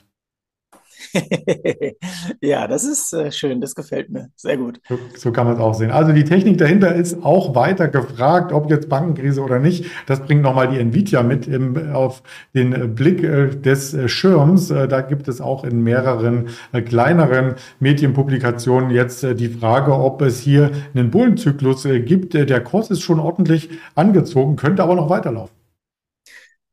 ja, 2.41 2.67
das 2.67 2.83
ist 2.83 3.13
äh, 3.13 3.31
schön, 3.31 3.61
das 3.61 3.75
gefällt 3.75 4.09
mir. 4.09 4.29
Sehr 4.35 4.57
gut. 4.57 4.79
So, 4.87 4.99
so 5.15 5.31
kann 5.31 5.45
man 5.45 5.55
es 5.55 5.61
auch 5.61 5.73
sehen. 5.73 5.91
Also 5.91 6.11
die 6.11 6.23
Technik 6.23 6.57
dahinter 6.57 6.95
ist 6.95 7.23
auch 7.23 7.55
weiter 7.55 7.87
gefragt, 7.87 8.51
ob 8.51 8.69
jetzt 8.69 8.89
Bankenkrise 8.89 9.41
oder 9.41 9.59
nicht. 9.59 9.85
Das 10.05 10.21
bringt 10.21 10.41
nochmal 10.41 10.69
die 10.69 10.79
Nvidia 10.79 11.23
mit 11.23 11.47
im, 11.47 11.93
auf 11.93 12.23
den 12.53 12.73
äh, 12.73 12.87
Blick 12.87 13.23
äh, 13.23 13.49
des 13.49 13.93
äh, 13.93 14.07
Schirms. 14.07 14.71
Äh, 14.71 14.87
da 14.87 15.01
gibt 15.01 15.27
es 15.27 15.41
auch 15.41 15.63
in 15.63 15.81
mehreren 15.81 16.49
äh, 16.71 16.81
kleineren 16.81 17.55
Medienpublikationen 17.79 18.91
jetzt 18.91 19.23
die 19.23 19.49
Frage, 19.49 19.93
ob 19.93 20.21
es 20.21 20.39
hier 20.39 20.71
einen 20.93 21.11
Bullenzyklus 21.11 21.87
gibt. 22.05 22.33
der 22.33 22.63
Kurs 22.63 22.89
ist 22.89 23.01
schon 23.01 23.19
ordentlich 23.19 23.69
angezogen, 23.95 24.55
könnte 24.55 24.83
aber 24.83 24.95
noch 24.95 25.09
weiterlaufen. 25.09 25.56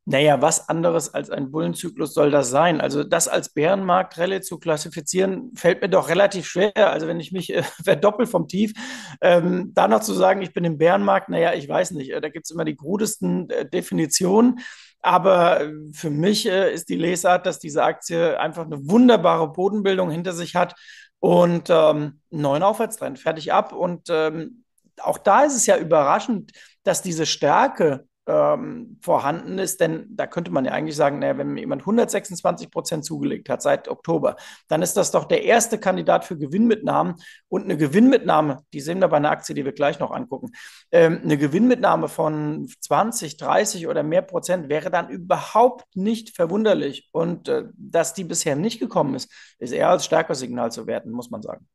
Naja, 0.06 0.42
was 0.42 0.68
anderes 0.68 1.14
als 1.14 1.30
ein 1.30 1.50
Bullenzyklus 1.50 2.12
soll 2.12 2.30
das 2.30 2.50
sein? 2.50 2.82
Also 2.82 3.04
das 3.04 3.26
als 3.26 3.48
Bärenmarktrallye 3.48 4.42
zu 4.42 4.58
klassifizieren, 4.58 5.52
fällt 5.56 5.80
mir 5.80 5.88
doch 5.88 6.10
relativ 6.10 6.46
schwer. 6.46 6.90
Also 6.92 7.06
wenn 7.06 7.20
ich 7.20 7.32
mich 7.32 7.54
äh, 7.54 7.62
verdoppel 7.84 8.26
vom 8.26 8.46
Tief, 8.46 8.74
ähm, 9.22 9.72
da 9.74 9.88
noch 9.88 10.00
zu 10.00 10.12
sagen, 10.12 10.42
ich 10.42 10.52
bin 10.52 10.64
im 10.64 10.76
Bärenmarkt, 10.76 11.30
naja, 11.30 11.54
ich 11.54 11.66
weiß 11.66 11.92
nicht. 11.92 12.10
Äh, 12.10 12.20
da 12.20 12.28
gibt 12.28 12.44
es 12.44 12.50
immer 12.50 12.66
die 12.66 12.76
krudesten 12.76 13.48
äh, 13.48 13.68
Definitionen. 13.68 14.60
Aber 15.00 15.62
äh, 15.62 15.72
für 15.92 16.10
mich 16.10 16.46
äh, 16.48 16.72
ist 16.72 16.90
die 16.90 16.96
Lesart, 16.96 17.46
dass 17.46 17.58
diese 17.58 17.82
Aktie 17.84 18.38
einfach 18.38 18.66
eine 18.66 18.86
wunderbare 18.86 19.52
Bodenbildung 19.52 20.10
hinter 20.10 20.34
sich 20.34 20.54
hat 20.54 20.74
und 21.18 21.70
ähm, 21.70 22.20
einen 22.30 22.42
neuen 22.42 22.62
Aufwärtstrend, 22.62 23.18
fertig 23.18 23.54
ab. 23.54 23.72
Und 23.72 24.08
ähm, 24.10 24.64
auch 25.00 25.16
da 25.16 25.44
ist 25.44 25.56
es 25.56 25.64
ja 25.64 25.78
überraschend, 25.78 26.52
dass 26.82 27.00
diese 27.00 27.24
Stärke 27.24 28.06
ähm, 28.26 28.98
vorhanden 29.02 29.58
ist, 29.58 29.80
denn 29.80 30.06
da 30.10 30.26
könnte 30.26 30.50
man 30.50 30.64
ja 30.64 30.72
eigentlich 30.72 30.96
sagen, 30.96 31.18
naja, 31.18 31.36
wenn 31.36 31.56
jemand 31.56 31.82
126 31.82 32.70
Prozent 32.70 33.04
zugelegt 33.04 33.48
hat 33.48 33.62
seit 33.62 33.88
Oktober, 33.88 34.36
dann 34.68 34.82
ist 34.82 34.96
das 34.96 35.10
doch 35.10 35.24
der 35.24 35.44
erste 35.44 35.78
Kandidat 35.78 36.24
für 36.24 36.38
Gewinnmitnahmen 36.38 37.16
und 37.48 37.64
eine 37.64 37.76
Gewinnmitnahme, 37.76 38.62
die 38.72 38.80
sehen 38.80 39.00
wir 39.00 39.08
bei 39.08 39.18
einer 39.18 39.30
Aktie, 39.30 39.54
die 39.54 39.64
wir 39.64 39.72
gleich 39.72 39.98
noch 39.98 40.10
angucken, 40.10 40.52
ähm, 40.90 41.20
eine 41.22 41.36
Gewinnmitnahme 41.36 42.08
von 42.08 42.68
20, 42.80 43.36
30 43.36 43.86
oder 43.88 44.02
mehr 44.02 44.22
Prozent 44.22 44.68
wäre 44.68 44.90
dann 44.90 45.10
überhaupt 45.10 45.94
nicht 45.94 46.34
verwunderlich 46.34 47.08
und 47.12 47.48
äh, 47.48 47.64
dass 47.76 48.14
die 48.14 48.24
bisher 48.24 48.56
nicht 48.56 48.80
gekommen 48.80 49.14
ist, 49.14 49.30
ist 49.58 49.72
eher 49.72 49.90
als 49.90 50.04
Stärkersignal 50.04 50.72
zu 50.72 50.86
werten, 50.86 51.10
muss 51.10 51.30
man 51.30 51.42
sagen. 51.42 51.66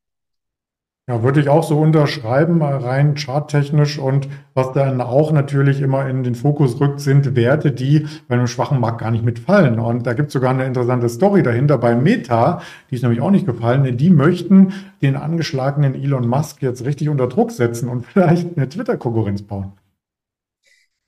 Ja, 1.10 1.24
würde 1.24 1.40
ich 1.40 1.48
auch 1.48 1.64
so 1.64 1.76
unterschreiben, 1.76 2.62
rein 2.62 3.16
charttechnisch. 3.16 3.98
Und 3.98 4.28
was 4.54 4.70
dann 4.70 5.00
auch 5.00 5.32
natürlich 5.32 5.80
immer 5.80 6.08
in 6.08 6.22
den 6.22 6.36
Fokus 6.36 6.80
rückt, 6.80 7.00
sind 7.00 7.34
Werte, 7.34 7.72
die 7.72 8.06
bei 8.28 8.36
einem 8.36 8.46
schwachen 8.46 8.78
Markt 8.78 9.00
gar 9.00 9.10
nicht 9.10 9.24
mitfallen. 9.24 9.80
Und 9.80 10.06
da 10.06 10.12
gibt 10.12 10.28
es 10.28 10.34
sogar 10.34 10.50
eine 10.50 10.64
interessante 10.66 11.08
Story 11.08 11.42
dahinter 11.42 11.78
bei 11.78 11.96
Meta, 11.96 12.60
die 12.88 12.94
ist 12.94 13.02
nämlich 13.02 13.20
auch 13.20 13.32
nicht 13.32 13.44
gefallen. 13.44 13.96
Die 13.96 14.10
möchten 14.10 14.72
den 15.02 15.16
angeschlagenen 15.16 15.96
Elon 15.96 16.28
Musk 16.28 16.62
jetzt 16.62 16.84
richtig 16.84 17.08
unter 17.08 17.26
Druck 17.26 17.50
setzen 17.50 17.88
und 17.88 18.06
vielleicht 18.12 18.56
eine 18.56 18.68
Twitter-Konkurrenz 18.68 19.42
bauen. 19.42 19.72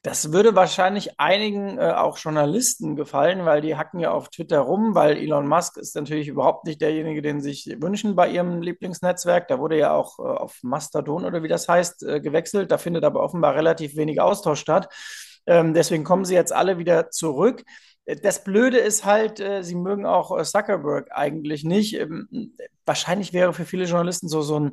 Das 0.05 0.33
würde 0.33 0.57
wahrscheinlich 0.57 1.21
einigen 1.21 1.79
äh, 1.79 1.93
auch 1.93 2.19
Journalisten 2.19 2.97
gefallen, 2.97 3.45
weil 3.45 3.61
die 3.61 3.77
hacken 3.77 4.01
ja 4.01 4.11
auf 4.11 4.31
Twitter 4.31 4.59
rum, 4.59 4.97
weil 4.97 5.17
Elon 5.17 5.47
Musk 5.47 5.77
ist 5.77 5.95
natürlich 5.95 6.27
überhaupt 6.27 6.65
nicht 6.67 6.81
derjenige, 6.81 7.23
den 7.23 7.41
sich 7.41 7.77
wünschen 7.81 8.17
bei 8.17 8.29
ihrem 8.29 8.63
Lieblingsnetzwerk. 8.63 9.47
Da 9.47 9.61
wurde 9.61 9.79
ja 9.79 9.95
auch 9.95 10.19
äh, 10.19 10.23
auf 10.23 10.59
Mastodon 10.63 11.25
oder 11.25 11.45
wie 11.45 11.49
das 11.49 11.69
heißt 11.69 12.03
äh, 12.03 12.21
gewechselt. 12.21 12.73
Da 12.73 12.79
findet 12.79 13.05
aber 13.05 13.23
offenbar 13.23 13.55
relativ 13.55 13.95
wenig 13.95 14.21
Austausch 14.21 14.59
statt. 14.61 14.89
Ähm, 15.47 15.73
deswegen 15.73 16.03
kommen 16.03 16.25
sie 16.25 16.35
jetzt 16.35 16.53
alle 16.53 16.79
wieder 16.79 17.11
zurück. 17.11 17.63
Äh, 18.05 18.17
das 18.17 18.45
Blöde 18.45 18.79
ist 18.79 19.05
halt, 19.05 19.41
äh, 19.41 19.63
sie 19.63 19.75
mögen 19.75 20.07
auch 20.07 20.37
äh, 20.39 20.45
Zuckerberg 20.45 21.09
eigentlich 21.13 21.65
nicht. 21.65 21.95
Ähm, 21.99 22.57
wahrscheinlich 22.85 23.33
wäre 23.33 23.53
für 23.53 23.65
viele 23.65 23.85
Journalisten 23.85 24.29
so, 24.29 24.43
so 24.43 24.59
ein 24.59 24.73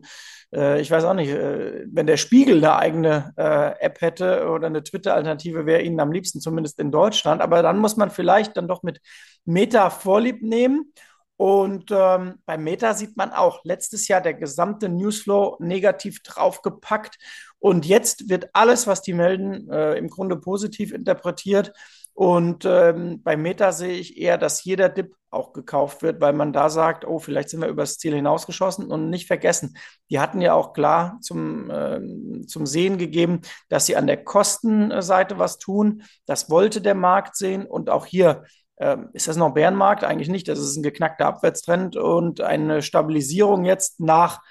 ich 0.51 0.89
weiß 0.89 1.03
auch 1.03 1.13
nicht, 1.13 1.31
wenn 1.31 2.07
der 2.07 2.17
Spiegel 2.17 2.57
eine 2.57 2.75
eigene 2.75 3.33
App 3.35 4.01
hätte 4.01 4.49
oder 4.49 4.65
eine 4.65 4.81
Twitter-Alternative, 4.81 5.67
wäre 5.67 5.83
ihnen 5.83 5.99
am 5.99 6.11
liebsten, 6.11 6.41
zumindest 6.41 6.79
in 6.79 6.91
Deutschland. 6.91 7.39
Aber 7.39 7.61
dann 7.61 7.77
muss 7.77 7.97
man 7.97 8.09
vielleicht 8.09 8.57
dann 8.57 8.67
doch 8.67 8.81
mit 8.81 8.99
Meta 9.45 9.91
Vorlieb 9.91 10.41
nehmen. 10.41 10.91
Und 11.37 11.91
ähm, 11.91 12.39
bei 12.47 12.57
Meta 12.57 12.95
sieht 12.95 13.15
man 13.15 13.31
auch 13.31 13.63
letztes 13.63 14.07
Jahr 14.07 14.21
der 14.21 14.33
gesamte 14.33 14.89
Newsflow 14.89 15.57
negativ 15.59 16.23
draufgepackt. 16.23 17.19
Und 17.59 17.85
jetzt 17.85 18.27
wird 18.27 18.49
alles, 18.53 18.87
was 18.87 19.03
die 19.03 19.13
melden, 19.13 19.69
äh, 19.69 19.93
im 19.97 20.09
Grunde 20.09 20.35
positiv 20.35 20.91
interpretiert. 20.91 21.73
Und 22.19 22.65
ähm, 22.65 23.23
bei 23.23 23.37
Meta 23.37 23.71
sehe 23.71 23.93
ich 23.93 24.17
eher, 24.17 24.37
dass 24.37 24.65
jeder 24.65 24.89
Dip 24.89 25.15
auch 25.29 25.53
gekauft 25.53 26.01
wird, 26.01 26.19
weil 26.19 26.33
man 26.33 26.51
da 26.51 26.69
sagt, 26.69 27.07
oh, 27.07 27.17
vielleicht 27.17 27.47
sind 27.47 27.61
wir 27.61 27.69
übers 27.69 27.97
Ziel 27.97 28.13
hinausgeschossen 28.13 28.91
und 28.91 29.09
nicht 29.09 29.25
vergessen, 29.25 29.77
die 30.09 30.19
hatten 30.19 30.41
ja 30.41 30.53
auch 30.53 30.73
klar 30.73 31.17
zum, 31.21 31.71
äh, 31.71 32.45
zum 32.45 32.65
Sehen 32.65 32.97
gegeben, 32.97 33.39
dass 33.69 33.85
sie 33.85 33.95
an 33.95 34.05
der 34.05 34.21
Kostenseite 34.21 35.39
was 35.39 35.59
tun. 35.59 36.03
Das 36.25 36.49
wollte 36.49 36.81
der 36.81 36.93
Markt 36.93 37.37
sehen 37.37 37.65
und 37.65 37.89
auch 37.89 38.05
hier 38.05 38.43
äh, 38.75 38.97
ist 39.13 39.29
das 39.29 39.37
noch 39.37 39.53
Bärenmarkt? 39.53 40.03
Eigentlich 40.03 40.27
nicht. 40.27 40.49
Das 40.49 40.59
ist 40.59 40.75
ein 40.75 40.83
geknackter 40.83 41.25
Abwärtstrend 41.25 41.95
und 41.95 42.41
eine 42.41 42.81
Stabilisierung 42.81 43.63
jetzt 43.63 44.01
nach, 44.01 44.41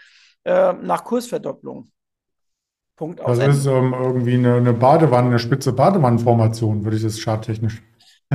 äh, 0.44 0.72
nach 0.72 1.04
Kursverdopplung. 1.04 1.90
Punkt 2.98 3.20
aus. 3.20 3.38
Das 3.38 3.58
ist 3.58 3.66
ähm, 3.66 3.94
irgendwie 3.96 4.34
eine, 4.34 4.56
eine 4.56 4.72
Badewanne, 4.72 5.28
eine 5.28 5.38
spitze 5.38 5.72
Badewannenformation, 5.72 6.84
würde 6.84 6.96
ich 6.96 7.02
das 7.04 7.20
charttechnisch 7.20 7.80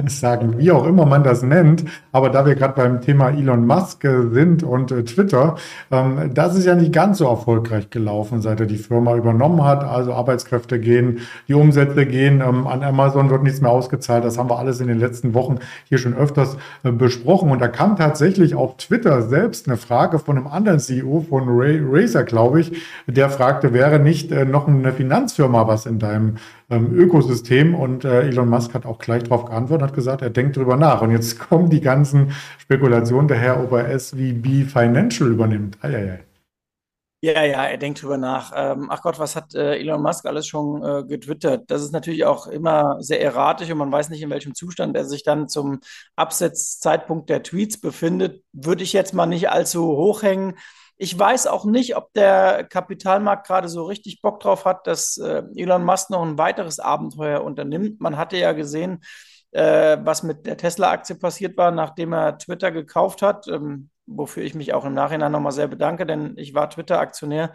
sagen, 0.07 0.57
wie 0.57 0.71
auch 0.71 0.88
immer 0.88 1.05
man 1.05 1.23
das 1.23 1.43
nennt. 1.43 1.85
Aber 2.12 2.31
da 2.31 2.47
wir 2.47 2.55
gerade 2.55 2.73
beim 2.73 3.01
Thema 3.01 3.29
Elon 3.29 3.67
Musk 3.67 4.03
äh, 4.03 4.27
sind 4.31 4.63
und 4.63 4.91
äh, 4.91 5.03
Twitter, 5.03 5.55
ähm, 5.91 6.31
das 6.33 6.55
ist 6.55 6.65
ja 6.65 6.73
nicht 6.73 6.91
ganz 6.91 7.19
so 7.19 7.27
erfolgreich 7.27 7.91
gelaufen, 7.91 8.41
seit 8.41 8.59
er 8.59 8.65
die 8.65 8.79
Firma 8.79 9.15
übernommen 9.15 9.63
hat. 9.63 9.83
Also 9.83 10.13
Arbeitskräfte 10.13 10.79
gehen, 10.79 11.19
die 11.47 11.53
Umsätze 11.53 12.07
gehen, 12.07 12.41
ähm, 12.41 12.65
an 12.65 12.81
Amazon 12.81 13.29
wird 13.29 13.43
nichts 13.43 13.62
mehr 13.62 13.69
ausgezahlt. 13.69 14.25
Das 14.25 14.39
haben 14.39 14.50
wir 14.50 14.57
alles 14.57 14.81
in 14.81 14.88
den 14.88 14.97
letzten 14.97 15.35
Wochen 15.35 15.59
hier 15.89 16.00
schon 16.00 16.15
öfters 16.15 16.57
äh, 16.81 16.91
besprochen. 16.91 17.51
Und 17.51 17.62
da 17.62 17.67
kam 17.67 17.95
tatsächlich 17.95 18.55
auf 18.55 18.77
Twitter 18.77 19.21
selbst 19.21 19.67
eine 19.67 19.77
Frage 19.77 20.17
von 20.17 20.38
einem 20.38 20.47
anderen 20.47 20.79
CEO 20.79 21.27
von 21.29 21.43
Ray, 21.47 21.79
Razer, 21.88 22.23
glaube 22.23 22.62
ich, 22.62 22.71
der 23.05 23.29
fragte, 23.29 23.73
wäre 23.73 24.00
nicht 24.00 24.31
äh, 24.31 24.43
noch 24.43 24.67
eine 24.67 24.91
Finanzfirma 24.91 25.67
was 25.67 25.85
in 25.85 26.00
deinem 26.00 26.38
ähm, 26.75 26.94
Ökosystem. 26.94 27.75
Und 27.75 28.06
äh, 28.06 28.24
Elon 28.24 28.50
Musk 28.50 28.74
hat 28.74 28.86
auch 28.86 29.00
gleich 29.00 29.24
darauf 29.24 29.46
geantwortet, 29.46 29.88
hat 29.88 29.96
gesagt, 29.96 30.22
er 30.22 30.30
denkt 30.30 30.58
drüber 30.58 30.75
nach. 30.75 31.01
Und 31.01 31.12
jetzt 31.12 31.39
kommen 31.50 31.70
die 31.70 31.82
ganzen 31.82 32.32
Spekulationen 32.58 33.27
daher, 33.27 33.63
ob 33.63 33.72
er 33.74 33.98
SVB 33.98 34.65
Financial 34.65 35.30
übernimmt. 35.30 35.77
Eieiei. 35.84 36.24
Ja, 37.24 37.42
ja, 37.46 37.63
er 37.63 37.77
denkt 37.77 38.01
drüber 38.01 38.18
nach. 38.18 38.51
Ähm, 38.53 38.88
ach 38.89 39.01
Gott, 39.01 39.18
was 39.18 39.38
hat 39.38 39.56
äh, 39.56 39.77
Elon 39.77 40.01
Musk 40.01 40.25
alles 40.25 40.46
schon 40.46 40.84
äh, 40.84 41.06
getwittert? 41.06 41.72
Das 41.72 41.82
ist 41.82 41.94
natürlich 41.94 42.25
auch 42.25 42.48
immer 42.48 42.98
sehr 43.01 43.22
erratisch 43.22 43.72
und 43.72 43.77
man 43.77 43.94
weiß 43.94 44.10
nicht, 44.10 44.22
in 44.22 44.30
welchem 44.30 44.53
Zustand 44.53 44.98
er 44.98 45.06
sich 45.06 45.24
dann 45.24 45.48
zum 45.48 45.80
Absetzzeitpunkt 46.18 47.30
der 47.30 47.42
Tweets 47.42 47.80
befindet. 47.80 48.44
Würde 48.51 48.84
ich 48.84 48.92
jetzt 48.92 49.13
mal 49.13 49.25
nicht 49.25 49.50
allzu 49.50 49.86
hochhängen. 49.88 50.56
Ich 50.97 51.17
weiß 51.17 51.47
auch 51.47 51.65
nicht, 51.65 51.97
ob 51.97 52.13
der 52.13 52.65
Kapitalmarkt 52.65 53.47
gerade 53.47 53.67
so 53.67 53.85
richtig 53.85 54.21
Bock 54.21 54.39
drauf 54.39 54.65
hat, 54.65 54.88
dass 54.88 55.17
äh, 55.17 55.43
Elon 55.55 55.83
Musk 55.83 56.09
noch 56.09 56.21
ein 56.21 56.38
weiteres 56.38 56.79
Abenteuer 56.79 57.43
unternimmt. 57.43 58.00
Man 58.00 58.17
hatte 58.17 58.38
ja 58.38 58.53
gesehen, 58.53 59.03
äh, 59.51 59.97
was 60.01 60.23
mit 60.23 60.45
der 60.45 60.57
Tesla-Aktie 60.57 61.15
passiert 61.15 61.57
war, 61.57 61.71
nachdem 61.71 62.13
er 62.13 62.38
Twitter 62.38 62.71
gekauft 62.71 63.21
hat, 63.21 63.47
ähm, 63.47 63.89
wofür 64.05 64.43
ich 64.43 64.55
mich 64.55 64.73
auch 64.73 64.85
im 64.85 64.93
Nachhinein 64.93 65.31
nochmal 65.31 65.51
sehr 65.51 65.67
bedanke, 65.67 66.05
denn 66.05 66.33
ich 66.38 66.53
war 66.53 66.69
Twitter-Aktionär. 66.69 67.53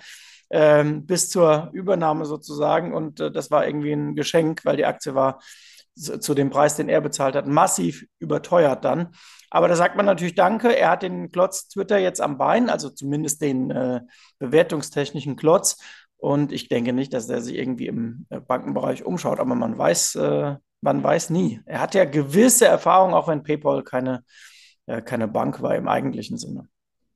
Ähm, 0.51 1.05
bis 1.05 1.29
zur 1.29 1.69
Übernahme 1.73 2.25
sozusagen. 2.25 2.95
Und 2.95 3.21
äh, 3.21 3.31
das 3.31 3.51
war 3.51 3.67
irgendwie 3.67 3.93
ein 3.93 4.15
Geschenk, 4.15 4.65
weil 4.65 4.77
die 4.79 4.87
Aktie 4.87 5.15
war 5.15 5.41
zu 5.95 6.35
dem 6.35 6.51
Preis, 6.51 6.77
den 6.77 6.89
er 6.89 7.01
bezahlt 7.01 7.35
hat, 7.35 7.47
massiv 7.47 8.07
überteuert 8.19 8.85
dann. 8.85 9.09
Aber 9.51 9.69
da 9.69 9.77
sagt 9.77 9.97
man 9.97 10.07
natürlich 10.07 10.35
Danke. 10.35 10.77
Er 10.77 10.91
hat 10.91 11.03
den 11.03 11.31
Klotz 11.31 11.69
Twitter 11.69 11.99
jetzt 11.99 12.21
am 12.21 12.39
Bein, 12.39 12.71
also 12.71 12.91
zumindest 12.91 13.43
den 13.43 13.71
äh, 13.71 14.01
bewertungstechnischen 14.39 15.37
Klotz. 15.37 15.79
Und 16.17 16.53
ich 16.53 16.69
denke 16.69 16.93
nicht, 16.93 17.15
dass 17.15 17.29
er 17.29 17.41
sich 17.41 17.57
irgendwie 17.57 17.87
im 17.87 18.27
äh, 18.31 18.41
Bankenbereich 18.41 19.05
umschaut, 19.05 19.39
aber 19.39 19.55
man 19.55 19.79
weiß, 19.79 20.17
äh, 20.17 20.57
man 20.81 21.03
weiß 21.03 21.31
nie. 21.31 21.61
Er 21.65 21.81
hat 21.81 21.95
ja 21.95 22.05
gewisse 22.05 22.67
Erfahrungen, 22.67 23.15
auch 23.15 23.29
wenn 23.29 23.43
PayPal 23.43 23.85
keine, 23.85 24.25
äh, 24.87 25.01
keine 25.01 25.29
Bank 25.29 25.63
war 25.63 25.77
im 25.77 25.89
eigentlichen 25.89 26.37
Sinne. 26.37 26.69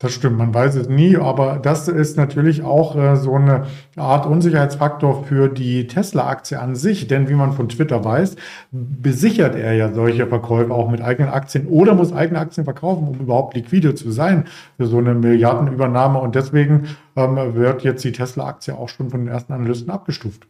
Das 0.03 0.13
stimmt, 0.15 0.37
man 0.37 0.53
weiß 0.53 0.75
es 0.75 0.89
nie, 0.89 1.17
aber 1.17 1.61
das 1.63 1.87
ist 1.87 2.17
natürlich 2.17 2.65
auch 2.65 2.97
äh, 2.97 3.15
so 3.15 3.37
eine 3.37 3.67
Art 3.95 4.27
Unsicherheitsfaktor 4.27 5.23
für 5.23 5.49
die 5.49 5.87
Tesla-Aktie 5.87 6.59
an 6.59 6.75
sich, 6.75 7.07
denn 7.07 7.29
wie 7.29 7.35
man 7.35 7.53
von 7.53 7.69
Twitter 7.69 8.05
weiß, 8.05 8.35
besichert 8.73 9.55
er 9.55 9.75
ja 9.75 9.93
solche 9.93 10.27
Verkäufe 10.27 10.75
auch 10.75 10.91
mit 10.91 11.03
eigenen 11.03 11.31
Aktien 11.31 11.69
oder 11.69 11.95
muss 11.95 12.13
eigene 12.13 12.41
Aktien 12.41 12.65
verkaufen, 12.65 13.07
um 13.07 13.21
überhaupt 13.21 13.55
liquide 13.55 13.95
zu 13.95 14.11
sein 14.11 14.47
für 14.77 14.87
so 14.87 14.99
eine 14.99 15.15
Milliardenübernahme 15.15 16.19
und 16.19 16.35
deswegen 16.35 16.89
ähm, 17.15 17.55
wird 17.55 17.85
jetzt 17.85 18.03
die 18.03 18.11
Tesla-Aktie 18.11 18.75
auch 18.75 18.89
schon 18.89 19.09
von 19.09 19.21
den 19.21 19.29
ersten 19.29 19.53
Analysten 19.53 19.91
abgestuft. 19.91 20.49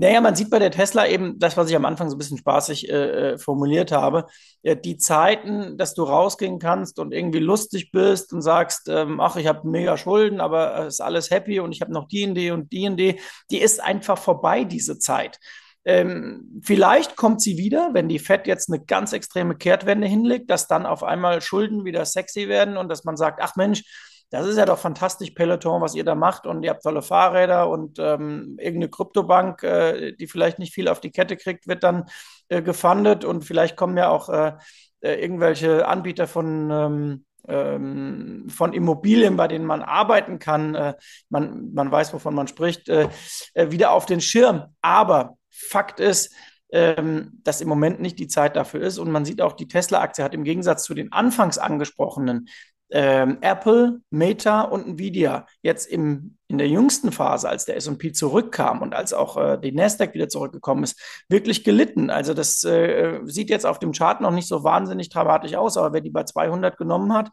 Naja, 0.00 0.22
man 0.22 0.34
sieht 0.34 0.48
bei 0.48 0.58
der 0.58 0.70
Tesla 0.70 1.06
eben 1.06 1.38
das, 1.38 1.58
was 1.58 1.68
ich 1.68 1.76
am 1.76 1.84
Anfang 1.84 2.08
so 2.08 2.16
ein 2.16 2.18
bisschen 2.18 2.38
spaßig 2.38 2.88
äh, 2.88 3.32
äh 3.32 3.38
formuliert 3.38 3.92
habe. 3.92 4.28
Die 4.64 4.96
Zeiten, 4.96 5.76
dass 5.76 5.92
du 5.92 6.04
rausgehen 6.04 6.58
kannst 6.58 6.98
und 6.98 7.12
irgendwie 7.12 7.38
lustig 7.38 7.92
bist 7.92 8.32
und 8.32 8.40
sagst, 8.40 8.88
ähm, 8.88 9.20
ach, 9.20 9.36
ich 9.36 9.46
habe 9.46 9.68
mega 9.68 9.98
Schulden, 9.98 10.40
aber 10.40 10.86
ist 10.86 11.02
alles 11.02 11.30
happy 11.30 11.60
und 11.60 11.72
ich 11.72 11.82
habe 11.82 11.92
noch 11.92 12.08
die 12.08 12.26
und 12.26 12.34
die 12.34 12.50
und 12.50 12.72
die 12.72 12.88
und 12.88 12.96
die, 12.96 13.20
die 13.50 13.60
ist 13.60 13.82
einfach 13.82 14.16
vorbei, 14.16 14.64
diese 14.64 14.98
Zeit. 14.98 15.38
Ähm, 15.84 16.62
vielleicht 16.62 17.16
kommt 17.16 17.42
sie 17.42 17.58
wieder, 17.58 17.90
wenn 17.92 18.08
die 18.08 18.18
Fed 18.18 18.46
jetzt 18.46 18.70
eine 18.70 18.82
ganz 18.82 19.12
extreme 19.12 19.54
Kehrtwende 19.54 20.06
hinlegt, 20.06 20.48
dass 20.48 20.66
dann 20.66 20.86
auf 20.86 21.02
einmal 21.02 21.42
Schulden 21.42 21.84
wieder 21.84 22.06
sexy 22.06 22.48
werden 22.48 22.78
und 22.78 22.88
dass 22.88 23.04
man 23.04 23.18
sagt, 23.18 23.40
ach 23.42 23.54
Mensch, 23.56 23.82
das 24.30 24.46
ist 24.46 24.56
ja 24.56 24.64
doch 24.64 24.78
fantastisch, 24.78 25.30
Peloton, 25.30 25.82
was 25.82 25.94
ihr 25.94 26.04
da 26.04 26.14
macht. 26.14 26.46
Und 26.46 26.62
ihr 26.62 26.70
habt 26.70 26.84
tolle 26.84 27.02
Fahrräder 27.02 27.68
und 27.68 27.98
ähm, 27.98 28.56
irgendeine 28.58 28.88
Kryptobank, 28.88 29.62
äh, 29.64 30.12
die 30.12 30.28
vielleicht 30.28 30.60
nicht 30.60 30.72
viel 30.72 30.88
auf 30.88 31.00
die 31.00 31.10
Kette 31.10 31.36
kriegt, 31.36 31.66
wird 31.66 31.82
dann 31.82 32.04
äh, 32.48 32.62
gefundet. 32.62 33.24
Und 33.24 33.44
vielleicht 33.44 33.76
kommen 33.76 33.96
ja 33.96 34.08
auch 34.08 34.28
äh, 34.28 34.52
äh 35.00 35.20
irgendwelche 35.20 35.86
Anbieter 35.86 36.28
von, 36.28 36.70
ähm, 36.70 37.24
ähm, 37.48 38.46
von 38.48 38.72
Immobilien, 38.72 39.36
bei 39.36 39.48
denen 39.48 39.66
man 39.66 39.82
arbeiten 39.82 40.38
kann. 40.38 40.76
Äh, 40.76 40.94
man, 41.28 41.74
man 41.74 41.90
weiß, 41.90 42.14
wovon 42.14 42.34
man 42.34 42.46
spricht, 42.46 42.88
äh, 42.88 43.08
wieder 43.54 43.90
auf 43.90 44.06
den 44.06 44.20
Schirm. 44.20 44.66
Aber 44.80 45.38
Fakt 45.50 45.98
ist, 45.98 46.32
ähm, 46.72 47.40
dass 47.42 47.60
im 47.60 47.68
Moment 47.68 48.00
nicht 48.00 48.20
die 48.20 48.28
Zeit 48.28 48.54
dafür 48.54 48.82
ist. 48.82 48.98
Und 48.98 49.10
man 49.10 49.24
sieht 49.24 49.42
auch, 49.42 49.54
die 49.54 49.66
Tesla-Aktie 49.66 50.22
hat 50.22 50.34
im 50.34 50.44
Gegensatz 50.44 50.84
zu 50.84 50.94
den 50.94 51.10
anfangs 51.10 51.58
angesprochenen 51.58 52.48
ähm, 52.90 53.38
Apple, 53.40 54.00
Meta 54.10 54.62
und 54.62 54.86
Nvidia 54.86 55.46
jetzt 55.62 55.86
im, 55.86 56.36
in 56.48 56.58
der 56.58 56.68
jüngsten 56.68 57.12
Phase, 57.12 57.48
als 57.48 57.64
der 57.64 57.76
S&P 57.76 58.12
zurückkam 58.12 58.82
und 58.82 58.94
als 58.94 59.12
auch 59.12 59.36
äh, 59.36 59.58
die 59.58 59.72
Nasdaq 59.72 60.14
wieder 60.14 60.28
zurückgekommen 60.28 60.82
ist, 60.82 61.00
wirklich 61.28 61.62
gelitten. 61.62 62.10
Also 62.10 62.34
das 62.34 62.64
äh, 62.64 63.20
sieht 63.24 63.50
jetzt 63.50 63.66
auf 63.66 63.78
dem 63.78 63.92
Chart 63.92 64.20
noch 64.20 64.32
nicht 64.32 64.48
so 64.48 64.64
wahnsinnig 64.64 65.08
dramatisch 65.08 65.54
aus, 65.54 65.76
aber 65.76 65.92
wer 65.92 66.00
die 66.00 66.10
bei 66.10 66.24
200 66.24 66.76
genommen 66.76 67.12
hat 67.12 67.30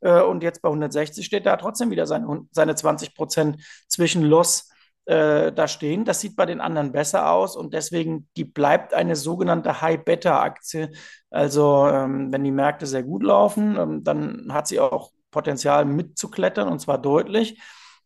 äh, 0.00 0.20
und 0.22 0.42
jetzt 0.42 0.62
bei 0.62 0.68
160 0.68 1.26
steht, 1.26 1.46
da 1.46 1.56
trotzdem 1.56 1.90
wieder 1.90 2.06
seine, 2.06 2.46
seine 2.52 2.74
20 2.74 3.14
Prozent 3.14 3.62
zwischen 3.88 4.22
Loss 4.22 4.70
äh, 5.06 5.52
da 5.52 5.68
stehen. 5.68 6.04
Das 6.04 6.20
sieht 6.20 6.36
bei 6.36 6.46
den 6.46 6.60
anderen 6.60 6.92
besser 6.92 7.30
aus 7.32 7.56
und 7.56 7.74
deswegen, 7.74 8.28
die 8.36 8.44
bleibt 8.44 8.94
eine 8.94 9.16
sogenannte 9.16 9.80
High-Beta-Aktie. 9.80 10.92
Also 11.30 11.86
ähm, 11.88 12.32
wenn 12.32 12.44
die 12.44 12.50
Märkte 12.50 12.86
sehr 12.86 13.02
gut 13.02 13.22
laufen, 13.22 13.76
ähm, 13.76 14.04
dann 14.04 14.52
hat 14.52 14.68
sie 14.68 14.80
auch 14.80 15.10
Potenzial 15.30 15.84
mitzuklettern 15.84 16.68
und 16.68 16.80
zwar 16.80 16.98
deutlich. 16.98 17.60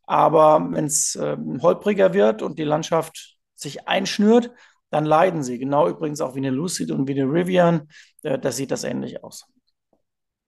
Aber 0.06 0.66
wenn 0.70 0.86
es 0.86 1.16
ähm, 1.16 1.60
holpriger 1.62 2.12
wird 2.12 2.42
und 2.42 2.58
die 2.58 2.64
Landschaft 2.64 3.36
sich 3.54 3.88
einschnürt, 3.88 4.50
dann 4.90 5.04
leiden 5.04 5.42
sie. 5.42 5.58
Genau 5.58 5.88
übrigens 5.88 6.20
auch 6.20 6.34
wie 6.34 6.40
eine 6.40 6.50
Lucid 6.50 6.90
und 6.90 7.08
wie 7.08 7.20
eine 7.20 7.30
Rivian. 7.30 7.88
Äh, 8.22 8.38
da 8.38 8.52
sieht 8.52 8.70
das 8.70 8.84
ähnlich 8.84 9.24
aus. 9.24 9.46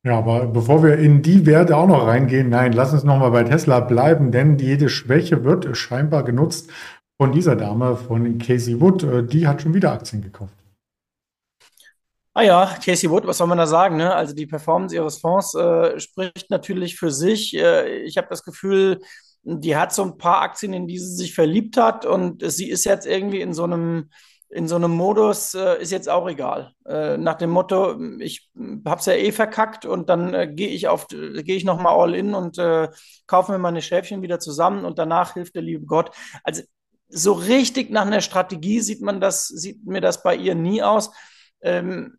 Ja, 0.06 0.18
aber 0.18 0.46
bevor 0.46 0.84
wir 0.84 0.98
in 0.98 1.20
die 1.20 1.46
Werte 1.46 1.76
auch 1.76 1.88
noch 1.88 2.06
reingehen, 2.06 2.48
nein, 2.48 2.72
lass 2.72 2.92
uns 2.92 3.02
nochmal 3.02 3.32
bei 3.32 3.42
Tesla 3.42 3.80
bleiben, 3.80 4.30
denn 4.30 4.56
jede 4.56 4.88
Schwäche 4.88 5.42
wird 5.42 5.76
scheinbar 5.76 6.22
genutzt 6.22 6.70
von 7.20 7.32
dieser 7.32 7.56
Dame, 7.56 7.96
von 7.96 8.38
Casey 8.38 8.80
Wood. 8.80 9.02
Äh, 9.02 9.24
die 9.24 9.48
hat 9.48 9.62
schon 9.62 9.74
wieder 9.74 9.90
Aktien 9.90 10.22
gekauft. 10.22 10.54
Ah 12.34 12.42
ja, 12.42 12.76
Casey 12.84 13.10
Wood, 13.10 13.26
was 13.26 13.38
soll 13.38 13.48
man 13.48 13.58
da 13.58 13.66
sagen? 13.66 13.96
Ne? 13.96 14.14
Also 14.14 14.32
die 14.32 14.46
Performance 14.46 14.94
ihres 14.94 15.18
Fonds 15.18 15.56
äh, 15.56 15.98
spricht 15.98 16.50
natürlich 16.50 16.94
für 16.94 17.10
sich. 17.10 17.56
Äh, 17.56 18.04
ich 18.04 18.16
habe 18.16 18.28
das 18.30 18.44
Gefühl, 18.44 19.00
die 19.42 19.76
hat 19.76 19.92
so 19.92 20.04
ein 20.04 20.18
paar 20.18 20.40
Aktien, 20.40 20.72
in 20.72 20.86
die 20.86 21.00
sie 21.00 21.16
sich 21.16 21.34
verliebt 21.34 21.76
hat 21.78 22.06
und 22.06 22.48
sie 22.48 22.70
ist 22.70 22.84
jetzt 22.84 23.08
irgendwie 23.08 23.40
in 23.40 23.54
so 23.54 23.64
einem 23.64 24.10
in 24.48 24.68
so 24.68 24.76
einem 24.76 24.92
Modus 24.92 25.54
äh, 25.54 25.80
ist 25.80 25.90
jetzt 25.90 26.08
auch 26.08 26.28
egal. 26.28 26.72
Äh, 26.86 27.16
nach 27.16 27.34
dem 27.34 27.50
Motto, 27.50 28.00
ich 28.20 28.50
habe 28.84 29.00
es 29.00 29.06
ja 29.06 29.14
eh 29.14 29.32
verkackt 29.32 29.84
und 29.84 30.08
dann 30.08 30.34
äh, 30.34 30.46
gehe 30.52 30.68
ich 30.68 30.88
auf, 30.88 31.08
gehe 31.08 31.56
ich 31.56 31.64
noch 31.64 31.80
mal 31.80 31.94
all 31.94 32.14
in 32.14 32.34
und 32.34 32.58
äh, 32.58 32.88
kaufe 33.26 33.52
mir 33.52 33.58
meine 33.58 33.82
Schäfchen 33.82 34.22
wieder 34.22 34.38
zusammen 34.38 34.84
und 34.84 34.98
danach 34.98 35.34
hilft 35.34 35.56
der 35.56 35.62
liebe 35.62 35.86
Gott. 35.86 36.10
Also 36.44 36.62
so 37.08 37.32
richtig 37.32 37.90
nach 37.90 38.06
einer 38.06 38.20
Strategie 38.20 38.80
sieht 38.80 39.02
man 39.02 39.20
das, 39.20 39.48
sieht 39.48 39.84
mir 39.84 40.00
das 40.00 40.22
bei 40.22 40.36
ihr 40.36 40.54
nie 40.54 40.82
aus. 40.82 41.10
Ähm, 41.60 42.16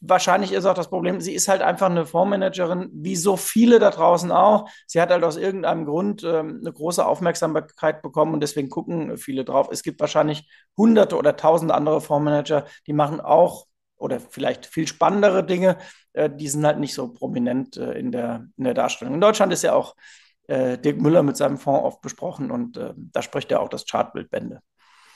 wahrscheinlich 0.00 0.52
ist 0.52 0.66
auch 0.66 0.74
das 0.74 0.88
Problem, 0.88 1.20
sie 1.20 1.34
ist 1.34 1.48
halt 1.48 1.62
einfach 1.62 1.90
eine 1.90 2.06
Fondsmanagerin, 2.06 2.90
wie 2.92 3.16
so 3.16 3.36
viele 3.36 3.78
da 3.78 3.90
draußen 3.90 4.30
auch. 4.32 4.68
Sie 4.86 5.00
hat 5.00 5.10
halt 5.10 5.24
aus 5.24 5.36
irgendeinem 5.36 5.84
Grund 5.84 6.24
ähm, 6.24 6.60
eine 6.60 6.72
große 6.72 7.04
Aufmerksamkeit 7.04 8.02
bekommen 8.02 8.34
und 8.34 8.40
deswegen 8.40 8.70
gucken 8.70 9.16
viele 9.18 9.44
drauf. 9.44 9.68
Es 9.70 9.82
gibt 9.82 10.00
wahrscheinlich 10.00 10.48
hunderte 10.76 11.16
oder 11.16 11.36
tausende 11.36 11.74
andere 11.74 12.00
Fondsmanager, 12.00 12.66
die 12.86 12.92
machen 12.92 13.20
auch 13.20 13.66
oder 13.96 14.20
vielleicht 14.20 14.66
viel 14.66 14.86
spannendere 14.86 15.44
Dinge. 15.44 15.78
Äh, 16.12 16.30
die 16.30 16.48
sind 16.48 16.64
halt 16.66 16.78
nicht 16.78 16.94
so 16.94 17.12
prominent 17.12 17.76
äh, 17.76 17.92
in, 17.92 18.12
der, 18.12 18.46
in 18.56 18.64
der 18.64 18.74
Darstellung. 18.74 19.14
In 19.14 19.20
Deutschland 19.20 19.52
ist 19.52 19.62
ja 19.62 19.74
auch 19.74 19.94
äh, 20.46 20.78
Dirk 20.78 21.00
Müller 21.00 21.22
mit 21.22 21.36
seinem 21.36 21.58
Fonds 21.58 21.84
oft 21.84 22.00
besprochen 22.00 22.50
und 22.50 22.76
äh, 22.76 22.92
da 22.96 23.22
spricht 23.22 23.50
ja 23.50 23.60
auch 23.60 23.68
das 23.68 23.86
Chartbild 23.86 24.30
Bände. 24.30 24.60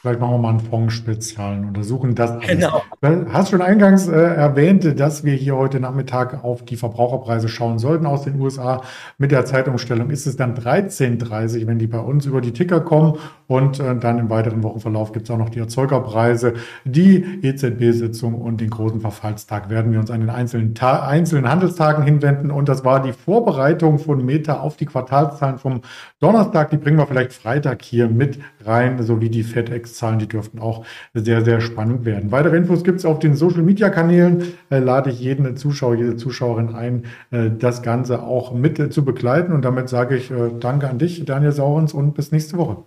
Vielleicht 0.00 0.20
machen 0.20 0.34
wir 0.34 0.38
mal 0.38 0.50
einen 0.50 0.60
Fonds-Spezial 0.60 1.58
und 1.58 1.64
untersuchen 1.66 2.14
das 2.14 2.30
alles. 2.30 2.46
Genau. 2.46 2.82
Du 3.00 3.32
hast 3.32 3.50
schon 3.50 3.60
eingangs 3.60 4.06
äh, 4.06 4.14
erwähnt, 4.14 5.00
dass 5.00 5.24
wir 5.24 5.34
hier 5.34 5.56
heute 5.56 5.80
Nachmittag 5.80 6.44
auf 6.44 6.64
die 6.64 6.76
Verbraucherpreise 6.76 7.48
schauen 7.48 7.80
sollten 7.80 8.06
aus 8.06 8.22
den 8.22 8.40
USA. 8.40 8.82
Mit 9.18 9.32
der 9.32 9.44
Zeitumstellung 9.44 10.10
ist 10.10 10.28
es 10.28 10.36
dann 10.36 10.54
13.30 10.54 11.66
wenn 11.66 11.80
die 11.80 11.88
bei 11.88 11.98
uns 11.98 12.26
über 12.26 12.40
die 12.40 12.52
Ticker 12.52 12.80
kommen. 12.80 13.18
Und 13.48 13.80
äh, 13.80 13.96
dann 13.96 14.20
im 14.20 14.30
weiteren 14.30 14.62
Wochenverlauf 14.62 15.10
gibt 15.10 15.28
es 15.28 15.30
auch 15.32 15.38
noch 15.38 15.48
die 15.48 15.58
Erzeugerpreise. 15.58 16.54
Die 16.84 17.24
EZB-Sitzung 17.42 18.34
und 18.34 18.60
den 18.60 18.70
großen 18.70 19.00
Verfallstag 19.00 19.68
werden 19.68 19.90
wir 19.90 19.98
uns 19.98 20.12
an 20.12 20.20
den 20.20 20.30
einzelnen, 20.30 20.76
Ta 20.76 21.08
einzelnen 21.08 21.50
Handelstagen 21.50 22.04
hinwenden. 22.04 22.52
Und 22.52 22.68
das 22.68 22.84
war 22.84 23.02
die 23.02 23.12
Vorbereitung 23.12 23.98
von 23.98 24.24
Meta 24.24 24.60
auf 24.60 24.76
die 24.76 24.86
Quartalszahlen 24.86 25.58
vom 25.58 25.80
Donnerstag. 26.20 26.70
Die 26.70 26.76
bringen 26.76 26.98
wir 26.98 27.06
vielleicht 27.08 27.32
Freitag 27.32 27.82
hier 27.82 28.08
mit 28.08 28.38
rein, 28.64 29.02
sowie 29.02 29.28
die 29.28 29.42
FedEx 29.42 29.87
Zahlen, 29.94 30.18
die 30.18 30.28
dürften 30.28 30.58
auch 30.58 30.84
sehr, 31.14 31.44
sehr 31.44 31.60
spannend 31.60 32.04
werden. 32.04 32.30
Weitere 32.30 32.56
Infos 32.56 32.84
gibt 32.84 32.98
es 32.98 33.04
auf 33.04 33.18
den 33.18 33.34
Social 33.34 33.62
Media 33.62 33.90
Kanälen. 33.90 34.54
Äh, 34.70 34.78
lade 34.78 35.10
ich 35.10 35.20
jeden 35.20 35.56
Zuschauer, 35.56 35.94
jede 35.94 36.16
Zuschauerin 36.16 36.74
ein, 36.74 37.04
äh, 37.30 37.50
das 37.50 37.82
Ganze 37.82 38.22
auch 38.22 38.52
mit 38.52 38.78
äh, 38.78 38.90
zu 38.90 39.04
begleiten. 39.04 39.52
Und 39.52 39.64
damit 39.64 39.88
sage 39.88 40.16
ich 40.16 40.30
äh, 40.30 40.50
Danke 40.58 40.88
an 40.88 40.98
dich, 40.98 41.24
Daniel 41.24 41.52
Saurens, 41.52 41.92
und 41.92 42.14
bis 42.14 42.32
nächste 42.32 42.56
Woche. 42.58 42.84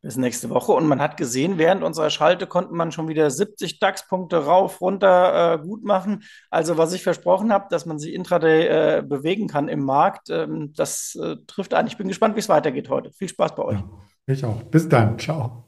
Bis 0.00 0.16
nächste 0.16 0.48
Woche. 0.50 0.72
Und 0.72 0.86
man 0.86 1.00
hat 1.00 1.16
gesehen, 1.16 1.58
während 1.58 1.82
unserer 1.82 2.10
Schalte 2.10 2.46
konnte 2.46 2.72
man 2.72 2.92
schon 2.92 3.08
wieder 3.08 3.30
70 3.30 3.80
DAX-Punkte 3.80 4.44
rauf, 4.44 4.80
runter 4.80 5.54
äh, 5.54 5.58
gut 5.58 5.82
machen. 5.82 6.22
Also 6.50 6.78
was 6.78 6.92
ich 6.92 7.02
versprochen 7.02 7.52
habe, 7.52 7.66
dass 7.68 7.84
man 7.84 7.98
sich 7.98 8.14
intraday 8.14 8.66
äh, 8.98 9.02
bewegen 9.02 9.48
kann 9.48 9.68
im 9.68 9.82
Markt, 9.82 10.30
ähm, 10.30 10.72
das 10.76 11.18
äh, 11.20 11.36
trifft 11.48 11.74
an. 11.74 11.88
Ich 11.88 11.96
bin 11.96 12.06
gespannt, 12.06 12.36
wie 12.36 12.40
es 12.40 12.48
weitergeht 12.48 12.88
heute. 12.90 13.10
Viel 13.12 13.28
Spaß 13.28 13.56
bei 13.56 13.64
euch. 13.64 13.78
Ja, 13.78 13.90
ich 14.26 14.44
auch. 14.44 14.62
Bis 14.62 14.88
dann. 14.88 15.18
Ciao. 15.18 15.67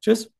Tschüss. 0.00 0.30